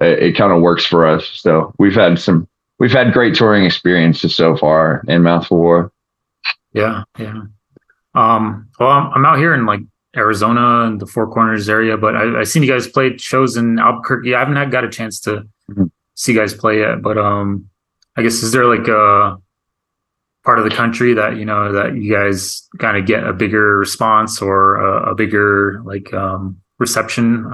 it, 0.00 0.22
it 0.22 0.36
kind 0.36 0.52
of 0.52 0.60
works 0.60 0.84
for 0.84 1.06
us. 1.06 1.26
So 1.28 1.74
we've 1.78 1.94
had 1.94 2.18
some 2.18 2.48
we've 2.78 2.92
had 2.92 3.12
great 3.12 3.34
touring 3.34 3.64
experiences 3.64 4.34
so 4.34 4.56
far 4.56 5.02
in 5.08 5.22
Mouth 5.22 5.50
War. 5.50 5.92
Yeah, 6.72 7.04
yeah. 7.18 7.42
Um, 8.14 8.68
well, 8.78 8.90
I'm, 8.90 9.12
I'm 9.14 9.26
out 9.26 9.38
here 9.38 9.54
in 9.54 9.66
like 9.66 9.80
Arizona 10.16 10.84
and 10.86 11.00
the 11.00 11.06
Four 11.06 11.30
Corners 11.30 11.68
area, 11.68 11.96
but 11.96 12.16
I, 12.16 12.40
I 12.40 12.44
seen 12.44 12.62
you 12.62 12.70
guys 12.70 12.86
play 12.86 13.16
shows 13.16 13.56
in 13.56 13.78
Albuquerque. 13.78 14.34
I 14.34 14.40
haven't 14.40 14.70
got 14.70 14.84
a 14.84 14.90
chance 14.90 15.20
to 15.20 15.46
mm-hmm. 15.70 15.84
see 16.14 16.32
you 16.32 16.38
guys 16.38 16.54
play 16.54 16.80
yet, 16.80 17.02
but 17.02 17.18
um, 17.18 17.68
I 18.16 18.22
guess 18.22 18.42
is 18.42 18.52
there 18.52 18.66
like 18.66 18.88
a 18.88 19.38
part 20.44 20.58
of 20.58 20.64
the 20.64 20.74
country 20.74 21.14
that 21.14 21.36
you 21.36 21.44
know 21.44 21.72
that 21.72 21.96
you 21.96 22.12
guys 22.12 22.68
kind 22.78 22.96
of 22.96 23.06
get 23.06 23.24
a 23.24 23.32
bigger 23.32 23.78
response 23.78 24.40
or 24.40 24.76
a, 24.76 25.12
a 25.12 25.14
bigger 25.14 25.82
like 25.84 26.12
um 26.14 26.60
reception? 26.78 27.46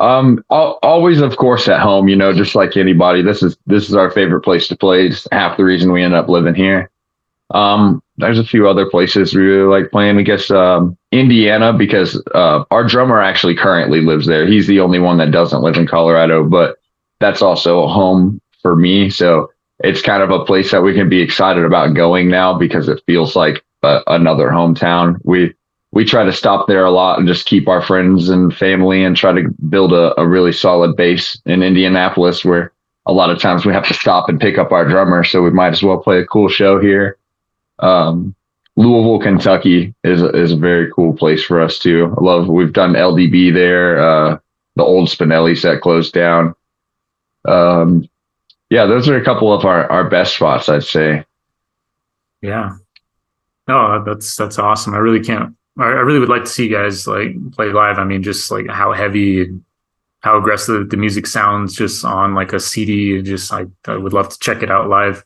Um, 0.00 0.42
always, 0.48 1.20
of 1.20 1.36
course, 1.36 1.68
at 1.68 1.80
home. 1.80 2.08
You 2.08 2.16
know, 2.16 2.32
just 2.32 2.54
like 2.54 2.76
anybody, 2.76 3.22
this 3.22 3.42
is 3.42 3.56
this 3.66 3.88
is 3.88 3.94
our 3.94 4.10
favorite 4.10 4.40
place 4.42 4.68
to 4.68 4.76
play. 4.76 5.06
It's 5.06 5.26
half 5.30 5.56
the 5.56 5.64
reason 5.64 5.92
we 5.92 6.02
end 6.02 6.14
up 6.14 6.28
living 6.28 6.54
here. 6.54 6.90
Um, 7.50 8.02
there's 8.16 8.38
a 8.38 8.44
few 8.44 8.68
other 8.68 8.88
places 8.88 9.34
we 9.34 9.42
really 9.42 9.80
like 9.80 9.90
playing. 9.90 10.18
I 10.18 10.22
guess 10.22 10.50
um, 10.50 10.96
Indiana 11.12 11.72
because 11.72 12.22
uh, 12.34 12.64
our 12.70 12.84
drummer 12.84 13.20
actually 13.20 13.56
currently 13.56 14.00
lives 14.00 14.26
there. 14.26 14.46
He's 14.46 14.66
the 14.66 14.80
only 14.80 15.00
one 15.00 15.18
that 15.18 15.32
doesn't 15.32 15.62
live 15.62 15.76
in 15.76 15.86
Colorado, 15.86 16.44
but 16.44 16.76
that's 17.18 17.42
also 17.42 17.82
a 17.82 17.88
home 17.88 18.40
for 18.62 18.76
me. 18.76 19.10
So 19.10 19.50
it's 19.82 20.02
kind 20.02 20.22
of 20.22 20.30
a 20.30 20.44
place 20.44 20.70
that 20.70 20.82
we 20.82 20.94
can 20.94 21.08
be 21.08 21.20
excited 21.20 21.64
about 21.64 21.94
going 21.94 22.28
now 22.28 22.56
because 22.56 22.88
it 22.88 23.02
feels 23.06 23.34
like 23.34 23.64
a, 23.82 24.00
another 24.06 24.48
hometown. 24.48 25.18
We 25.24 25.54
we 25.92 26.04
try 26.04 26.24
to 26.24 26.32
stop 26.32 26.68
there 26.68 26.84
a 26.84 26.90
lot 26.90 27.18
and 27.18 27.26
just 27.26 27.46
keep 27.46 27.66
our 27.66 27.82
friends 27.82 28.28
and 28.28 28.54
family 28.54 29.02
and 29.02 29.16
try 29.16 29.32
to 29.32 29.48
build 29.68 29.92
a, 29.92 30.18
a 30.20 30.26
really 30.26 30.52
solid 30.52 30.94
base 30.96 31.40
in 31.46 31.64
Indianapolis 31.64 32.44
where 32.44 32.72
a 33.06 33.12
lot 33.12 33.30
of 33.30 33.40
times 33.40 33.66
we 33.66 33.72
have 33.72 33.88
to 33.88 33.94
stop 33.94 34.28
and 34.28 34.38
pick 34.38 34.56
up 34.56 34.70
our 34.70 34.88
drummer. 34.88 35.24
So 35.24 35.42
we 35.42 35.50
might 35.50 35.72
as 35.72 35.82
well 35.82 35.98
play 35.98 36.20
a 36.20 36.26
cool 36.26 36.48
show 36.48 36.78
here. 36.80 37.18
Um, 37.80 38.36
Louisville, 38.76 39.18
Kentucky 39.18 39.94
is 40.04 40.22
is 40.22 40.52
a 40.52 40.56
very 40.56 40.90
cool 40.92 41.12
place 41.14 41.42
for 41.44 41.60
us 41.60 41.78
too. 41.78 42.14
I 42.16 42.22
love, 42.22 42.48
we've 42.48 42.72
done 42.72 42.92
LDB 42.92 43.52
there. 43.52 43.98
Uh, 43.98 44.38
the 44.76 44.84
old 44.84 45.08
Spinelli 45.08 45.58
set 45.58 45.80
closed 45.80 46.14
down. 46.14 46.54
Um, 47.46 48.08
yeah, 48.70 48.86
those 48.86 49.08
are 49.08 49.16
a 49.16 49.24
couple 49.24 49.52
of 49.52 49.64
our, 49.64 49.90
our 49.90 50.08
best 50.08 50.36
spots, 50.36 50.68
I'd 50.68 50.84
say. 50.84 51.24
Yeah. 52.40 52.70
No, 53.68 54.02
that's, 54.02 54.36
that's 54.36 54.58
awesome. 54.58 54.94
I 54.94 54.98
really 54.98 55.20
can't 55.20 55.54
I 55.78 55.86
really 55.86 56.18
would 56.18 56.28
like 56.28 56.44
to 56.44 56.50
see 56.50 56.68
you 56.68 56.74
guys 56.74 57.06
like 57.06 57.34
play 57.52 57.72
live. 57.72 57.98
I 57.98 58.04
mean, 58.04 58.22
just 58.22 58.50
like 58.50 58.68
how 58.68 58.92
heavy 58.92 59.42
and 59.42 59.64
how 60.20 60.36
aggressive 60.38 60.90
the 60.90 60.96
music 60.96 61.26
sounds 61.26 61.74
just 61.74 62.04
on 62.04 62.34
like 62.34 62.52
a 62.52 62.60
CD. 62.60 63.22
Just 63.22 63.52
I, 63.52 63.66
I 63.86 63.96
would 63.96 64.12
love 64.12 64.28
to 64.28 64.38
check 64.40 64.62
it 64.62 64.70
out 64.70 64.88
live. 64.88 65.24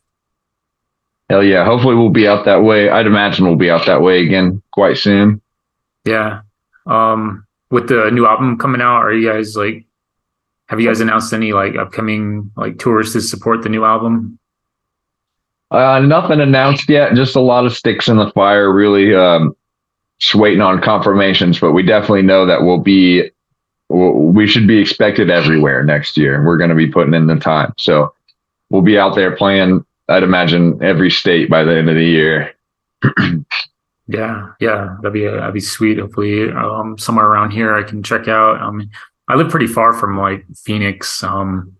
Hell 1.29 1.43
yeah. 1.43 1.65
Hopefully 1.65 1.95
we'll 1.95 2.09
be 2.09 2.27
out 2.27 2.45
that 2.45 2.63
way. 2.63 2.89
I'd 2.89 3.07
imagine 3.07 3.45
we'll 3.45 3.55
be 3.55 3.71
out 3.71 3.85
that 3.87 4.01
way 4.01 4.21
again 4.21 4.61
quite 4.71 4.97
soon. 4.97 5.41
Yeah. 6.05 6.41
Um 6.85 7.45
with 7.71 7.89
the 7.89 8.09
new 8.11 8.25
album 8.25 8.57
coming 8.57 8.81
out, 8.81 9.01
are 9.01 9.13
you 9.13 9.29
guys 9.29 9.57
like 9.57 9.85
have 10.67 10.79
you 10.79 10.87
guys 10.87 10.99
announced 10.99 11.33
any 11.33 11.53
like 11.53 11.75
upcoming 11.75 12.51
like 12.57 12.79
tours 12.79 13.13
to 13.13 13.21
support 13.21 13.63
the 13.63 13.69
new 13.69 13.85
album? 13.85 14.39
Uh, 15.71 15.99
nothing 15.99 16.39
announced 16.39 16.89
yet. 16.89 17.13
Just 17.15 17.35
a 17.35 17.41
lot 17.41 17.65
of 17.65 17.75
sticks 17.75 18.07
in 18.07 18.17
the 18.17 18.31
fire. 18.31 18.71
Really, 18.71 19.13
um, 19.13 19.55
just 20.19 20.35
waiting 20.35 20.61
on 20.61 20.81
confirmations. 20.81 21.59
But 21.59 21.73
we 21.73 21.83
definitely 21.83 22.23
know 22.23 22.45
that 22.45 22.63
we'll 22.63 22.79
be 22.79 23.29
we 23.89 24.47
should 24.47 24.67
be 24.67 24.79
expected 24.79 25.29
everywhere 25.29 25.83
next 25.83 26.17
year. 26.17 26.43
We're 26.43 26.57
going 26.57 26.69
to 26.69 26.75
be 26.75 26.87
putting 26.87 27.13
in 27.13 27.27
the 27.27 27.35
time. 27.35 27.73
So 27.77 28.13
we'll 28.69 28.81
be 28.81 28.97
out 28.97 29.15
there 29.15 29.35
playing, 29.35 29.85
I'd 30.09 30.23
imagine, 30.23 30.81
every 30.83 31.11
state 31.11 31.49
by 31.49 31.63
the 31.63 31.77
end 31.77 31.89
of 31.89 31.95
the 31.95 32.05
year. 32.05 32.53
yeah, 34.07 34.53
yeah, 34.59 34.97
that'd 35.01 35.13
be 35.13 35.25
that'd 35.25 35.53
be 35.53 35.59
sweet. 35.59 35.99
Hopefully, 35.99 36.49
um, 36.51 36.97
somewhere 36.97 37.27
around 37.27 37.51
here 37.51 37.75
I 37.75 37.83
can 37.83 38.01
check 38.01 38.27
out. 38.27 38.73
Mean, 38.73 38.89
I 39.27 39.35
live 39.35 39.49
pretty 39.49 39.67
far 39.67 39.93
from 39.93 40.17
like 40.17 40.45
Phoenix, 40.55 41.23
um, 41.23 41.75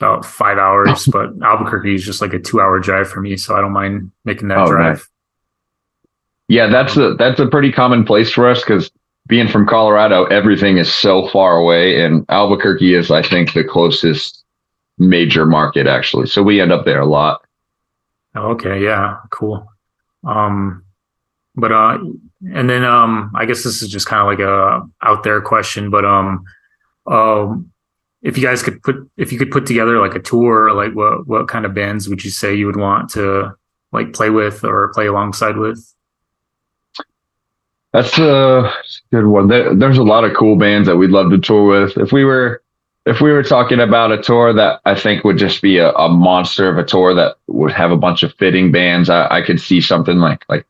about 0.00 0.24
five 0.24 0.58
hours, 0.58 1.06
but 1.12 1.30
Albuquerque 1.42 1.94
is 1.94 2.04
just 2.04 2.20
like 2.20 2.34
a 2.34 2.38
two-hour 2.38 2.80
drive 2.80 3.08
for 3.08 3.20
me, 3.20 3.36
so 3.36 3.54
I 3.56 3.60
don't 3.60 3.72
mind 3.72 4.10
making 4.24 4.48
that 4.48 4.58
oh, 4.58 4.66
drive. 4.66 4.96
Nice. 4.96 5.08
Yeah, 6.48 6.66
that's 6.66 6.96
a 6.96 7.14
that's 7.14 7.40
a 7.40 7.46
pretty 7.46 7.72
common 7.72 8.04
place 8.04 8.30
for 8.30 8.48
us 8.48 8.60
because 8.60 8.90
being 9.28 9.48
from 9.48 9.66
Colorado, 9.66 10.24
everything 10.24 10.78
is 10.78 10.92
so 10.92 11.28
far 11.28 11.56
away, 11.56 12.04
and 12.04 12.26
Albuquerque 12.28 12.94
is, 12.94 13.10
I 13.10 13.22
think, 13.22 13.52
the 13.52 13.64
closest 13.64 14.44
major 14.98 15.46
market 15.46 15.86
actually. 15.86 16.26
So 16.26 16.42
we 16.42 16.60
end 16.60 16.72
up 16.72 16.84
there 16.84 17.00
a 17.00 17.06
lot. 17.06 17.42
Okay, 18.36 18.82
yeah, 18.82 19.18
cool. 19.30 19.66
Um, 20.24 20.84
but 21.54 21.72
uh, 21.72 21.98
and 22.52 22.68
then 22.68 22.84
um, 22.84 23.30
I 23.34 23.44
guess 23.44 23.62
this 23.62 23.82
is 23.82 23.88
just 23.88 24.06
kind 24.06 24.20
of 24.20 24.26
like 24.26 24.46
a 24.46 24.86
out 25.06 25.22
there 25.22 25.40
question, 25.40 25.90
but 25.90 26.04
um, 26.04 26.44
um, 27.06 27.70
if 28.22 28.38
you 28.38 28.44
guys 28.44 28.62
could 28.62 28.82
put 28.82 28.96
if 29.16 29.32
you 29.32 29.38
could 29.38 29.50
put 29.50 29.66
together 29.66 29.98
like 29.98 30.14
a 30.14 30.20
tour, 30.20 30.72
like 30.72 30.94
what 30.94 31.26
what 31.26 31.48
kind 31.48 31.64
of 31.66 31.74
bands 31.74 32.08
would 32.08 32.24
you 32.24 32.30
say 32.30 32.54
you 32.54 32.66
would 32.66 32.76
want 32.76 33.10
to 33.10 33.54
like 33.92 34.12
play 34.12 34.30
with 34.30 34.64
or 34.64 34.92
play 34.94 35.06
alongside 35.06 35.56
with? 35.56 35.92
That's 37.92 38.18
a 38.18 38.72
good 39.10 39.26
one. 39.26 39.48
There, 39.48 39.74
there's 39.74 39.98
a 39.98 40.02
lot 40.02 40.24
of 40.24 40.34
cool 40.34 40.56
bands 40.56 40.88
that 40.88 40.96
we'd 40.96 41.10
love 41.10 41.30
to 41.30 41.38
tour 41.38 41.82
with. 41.82 41.98
If 41.98 42.12
we 42.12 42.24
were 42.24 42.62
if 43.04 43.20
we 43.20 43.32
were 43.32 43.42
talking 43.42 43.80
about 43.80 44.12
a 44.12 44.22
tour 44.22 44.52
that 44.52 44.80
I 44.84 44.94
think 44.94 45.24
would 45.24 45.36
just 45.36 45.60
be 45.60 45.78
a, 45.78 45.90
a 45.92 46.08
monster 46.08 46.68
of 46.68 46.78
a 46.78 46.84
tour 46.84 47.12
that 47.14 47.36
would 47.48 47.72
have 47.72 47.90
a 47.90 47.96
bunch 47.96 48.22
of 48.22 48.34
fitting 48.34 48.70
bands, 48.70 49.10
I, 49.10 49.26
I 49.38 49.42
could 49.42 49.60
see 49.60 49.80
something 49.80 50.18
like 50.18 50.44
like 50.48 50.64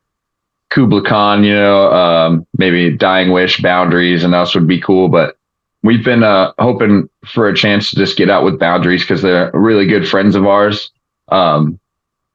Kublai 0.71 1.07
Khan, 1.07 1.43
you 1.43 1.53
know, 1.53 1.91
um, 1.91 2.47
maybe 2.57 2.89
Dying 2.97 3.31
Wish, 3.31 3.61
Boundaries, 3.61 4.23
and 4.23 4.33
us 4.33 4.55
would 4.55 4.67
be 4.67 4.81
cool. 4.81 5.07
But 5.07 5.37
we've 5.83 6.03
been 6.03 6.23
uh, 6.23 6.53
hoping 6.57 7.09
for 7.25 7.47
a 7.47 7.55
chance 7.55 7.89
to 7.89 7.95
just 7.95 8.17
get 8.17 8.29
out 8.29 8.43
with 8.43 8.59
Boundaries 8.59 9.03
because 9.03 9.21
they're 9.21 9.51
really 9.53 9.85
good 9.85 10.07
friends 10.07 10.35
of 10.35 10.45
ours. 10.45 10.89
Um, 11.27 11.79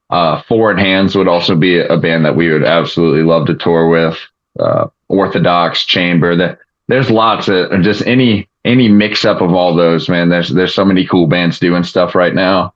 uh, 0.09 0.41
Hands 0.47 1.15
would 1.15 1.27
also 1.27 1.55
be 1.55 1.79
a 1.79 1.97
band 1.97 2.25
that 2.25 2.35
we 2.35 2.51
would 2.51 2.63
absolutely 2.63 3.23
love 3.23 3.45
to 3.47 3.55
tour 3.55 3.87
with 3.89 4.17
uh, 4.59 4.87
Orthodox 5.07 5.85
Chamber. 5.85 6.35
That 6.35 6.59
there's 6.87 7.11
lots 7.11 7.47
of 7.47 7.81
just 7.81 8.05
any 8.07 8.49
any 8.65 8.87
mix 8.87 9.25
up 9.25 9.41
of 9.41 9.53
all 9.53 9.75
those. 9.75 10.09
Man, 10.09 10.29
there's 10.29 10.49
there's 10.49 10.73
so 10.73 10.85
many 10.85 11.05
cool 11.05 11.27
bands 11.27 11.59
doing 11.59 11.83
stuff 11.83 12.15
right 12.15 12.33
now. 12.33 12.73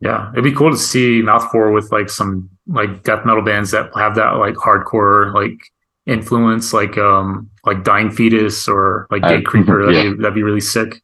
Yeah, 0.00 0.30
it'd 0.32 0.44
be 0.44 0.52
cool 0.52 0.70
to 0.70 0.76
see 0.76 1.20
Mouth 1.22 1.50
Four 1.50 1.72
with 1.72 1.92
like 1.92 2.08
some 2.08 2.48
like 2.66 3.02
death 3.02 3.26
metal 3.26 3.42
bands 3.42 3.70
that 3.72 3.90
have 3.94 4.14
that 4.14 4.32
like 4.32 4.54
hardcore 4.54 5.34
like 5.34 5.58
influence, 6.06 6.72
like 6.72 6.98
um 6.98 7.50
like 7.64 7.84
Dying 7.84 8.10
Fetus 8.10 8.68
or 8.68 9.06
like 9.10 9.22
Gatecreeper. 9.22 9.86
That'd, 9.86 10.04
yeah. 10.04 10.10
be, 10.10 10.22
that'd 10.22 10.34
be 10.34 10.42
really 10.42 10.60
sick. 10.60 11.02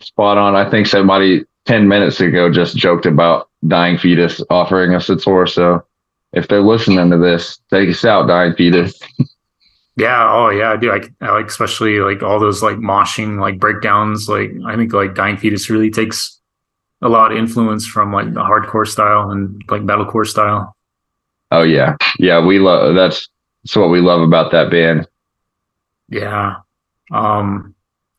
Spot 0.00 0.38
on. 0.38 0.54
I 0.54 0.68
think 0.68 0.86
somebody 0.86 1.44
ten 1.64 1.88
minutes 1.88 2.20
ago 2.20 2.52
just 2.52 2.76
joked 2.76 3.06
about 3.06 3.48
Dying 3.66 3.98
Fetus 3.98 4.42
offering 4.50 4.94
us 4.94 5.08
a 5.08 5.16
tour. 5.16 5.46
So 5.46 5.84
if 6.32 6.48
they're 6.48 6.62
listening 6.62 7.10
to 7.10 7.18
this, 7.18 7.58
take 7.70 7.88
us 7.88 8.04
out, 8.04 8.26
dying 8.26 8.54
fetus. 8.54 8.98
Yeah. 9.98 10.30
Oh, 10.30 10.48
yeah. 10.48 10.70
I 10.70 10.76
do. 10.76 10.92
I, 10.92 11.00
I, 11.20 11.32
like 11.32 11.46
especially 11.46 11.98
like 11.98 12.22
all 12.22 12.38
those 12.38 12.62
like 12.62 12.76
moshing 12.76 13.40
like 13.40 13.58
breakdowns. 13.58 14.28
Like 14.28 14.52
I 14.64 14.76
think 14.76 14.92
like 14.92 15.16
dying 15.16 15.36
fetus 15.36 15.68
really 15.68 15.90
takes 15.90 16.38
a 17.02 17.08
lot 17.08 17.32
of 17.32 17.38
influence 17.38 17.84
from 17.84 18.12
like 18.12 18.32
the 18.32 18.42
hardcore 18.42 18.86
style 18.86 19.32
and 19.32 19.60
like 19.68 19.82
metalcore 19.82 20.24
style. 20.24 20.76
Oh 21.50 21.62
yeah, 21.62 21.96
yeah. 22.20 22.38
We 22.38 22.60
love 22.60 22.94
that's 22.94 23.28
that's 23.68 23.76
what 23.76 23.90
we 23.90 24.00
love 24.00 24.22
about 24.22 24.50
that 24.52 24.70
band. 24.70 25.06
Yeah. 26.08 26.56
Um. 27.10 27.74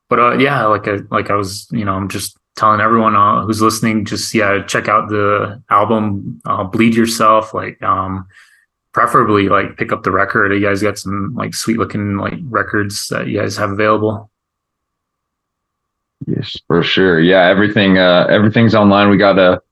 But 0.07 0.19
uh, 0.19 0.37
yeah, 0.37 0.65
like 0.65 0.87
I 0.87 0.97
like 1.09 1.31
I 1.31 1.35
was, 1.35 1.67
you 1.71 1.83
know, 1.85 1.93
I'm 1.93 2.07
just 2.07 2.37
telling 2.55 2.81
everyone 2.81 3.15
uh, 3.15 3.43
who's 3.45 3.59
listening, 3.59 4.05
just 4.05 4.31
yeah, 4.35 4.63
check 4.63 4.87
out 4.87 5.09
the 5.09 5.59
album, 5.71 6.39
uh, 6.45 6.65
Bleed 6.65 6.93
Yourself. 6.93 7.51
Like, 7.55 7.81
um, 7.81 8.27
preferably 8.93 9.49
like 9.49 9.75
pick 9.75 9.91
up 9.91 10.03
the 10.03 10.11
record. 10.11 10.53
You 10.53 10.61
guys 10.61 10.83
got 10.83 10.99
some 10.99 11.33
like 11.33 11.55
sweet 11.55 11.79
looking 11.79 12.17
like 12.17 12.35
records 12.43 13.07
that 13.07 13.25
you 13.25 13.39
guys 13.39 13.57
have 13.57 13.71
available. 13.71 14.29
Yes, 16.27 16.59
for 16.67 16.83
sure. 16.83 17.19
Yeah, 17.19 17.47
everything 17.47 17.97
uh, 17.97 18.27
everything's 18.29 18.75
online. 18.75 19.09
We 19.09 19.17
got 19.17 19.39
a 19.39 19.63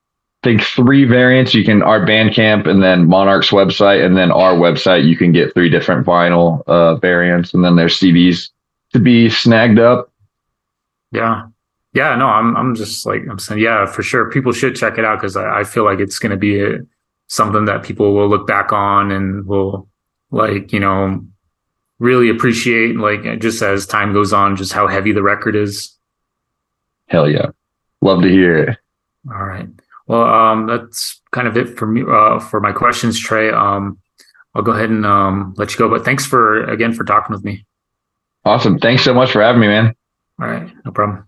think 0.48 0.64
three 0.64 1.04
variants. 1.04 1.54
You 1.54 1.66
can 1.66 1.82
our 1.82 2.00
Bandcamp 2.00 2.68
and 2.68 2.82
then 2.82 3.08
Monarch's 3.08 3.50
website 3.50 4.06
and 4.06 4.16
then 4.16 4.32
our 4.32 4.54
website. 4.54 5.06
You 5.06 5.18
can 5.18 5.32
get 5.32 5.54
three 5.54 5.70
different 5.70 6.06
vinyl 6.06 6.64
uh, 6.68 6.96
variants 6.96 7.54
and 7.54 7.64
then 7.64 7.76
there's 7.76 8.00
CDs 8.00 8.50
to 8.94 9.00
be 9.00 9.30
snagged 9.30 9.80
up. 9.80 10.12
Yeah, 11.12 11.48
yeah, 11.94 12.16
no, 12.16 12.28
I'm 12.28 12.56
I'm 12.56 12.76
just 12.76 13.06
like 13.06 13.24
I'm 13.30 13.40
saying, 13.40 13.62
yeah, 13.62 13.86
for 13.86 14.04
sure. 14.04 14.30
People 14.30 14.52
should 14.52 14.76
check 14.76 14.98
it 14.98 15.06
out 15.06 15.20
because 15.20 15.36
I, 15.36 15.60
I, 15.60 15.64
feel 15.64 15.84
like 15.84 16.00
it's 16.00 16.20
going 16.20 16.32
to 16.32 16.38
be 16.38 16.62
a, 16.62 16.80
something 17.28 17.66
that 17.66 17.84
people 17.84 18.14
will 18.14 18.30
look 18.30 18.46
back 18.46 18.72
on 18.72 19.12
and 19.12 19.46
will 19.48 19.90
like 20.32 20.72
you 20.72 20.80
know 20.80 21.26
really 22.00 22.30
appreciate 22.30 22.98
like 22.98 23.40
just 23.40 23.62
as 23.62 23.86
time 23.86 24.14
goes 24.14 24.32
on, 24.32 24.56
just 24.56 24.74
how 24.74 24.88
heavy 24.88 25.12
the 25.12 25.24
record 25.24 25.56
is. 25.56 25.98
Hell 27.08 27.30
yeah, 27.30 27.48
love 28.02 28.22
to 28.22 28.30
hear 28.30 28.58
it. 28.58 28.78
All 29.30 29.46
right, 29.46 29.68
well, 30.08 30.24
um, 30.24 30.68
that's 30.68 31.22
kind 31.32 31.48
of 31.48 31.58
it 31.58 31.78
for 31.78 31.86
me 31.86 32.04
uh, 32.10 32.40
for 32.40 32.60
my 32.60 32.72
questions, 32.72 33.22
Trae. 33.22 33.54
Um, 33.54 34.00
I'll 34.56 34.64
go 34.64 34.72
ahead 34.72 34.90
and 34.90 35.06
um, 35.06 35.54
let 35.58 35.72
you 35.72 35.78
go, 35.78 35.90
but 35.90 36.04
thanks 36.04 36.26
for 36.26 36.64
again 36.64 36.94
for 36.94 37.04
talking 37.04 37.34
with 37.34 37.44
me. 37.44 37.66
Awesome, 38.46 38.80
thanks 38.80 39.04
so 39.04 39.14
much 39.14 39.32
for 39.32 39.42
having 39.42 39.62
me, 39.62 39.68
man. 39.68 39.94
All 40.42 40.48
right, 40.48 40.74
no 40.86 40.92
problem. 40.92 41.28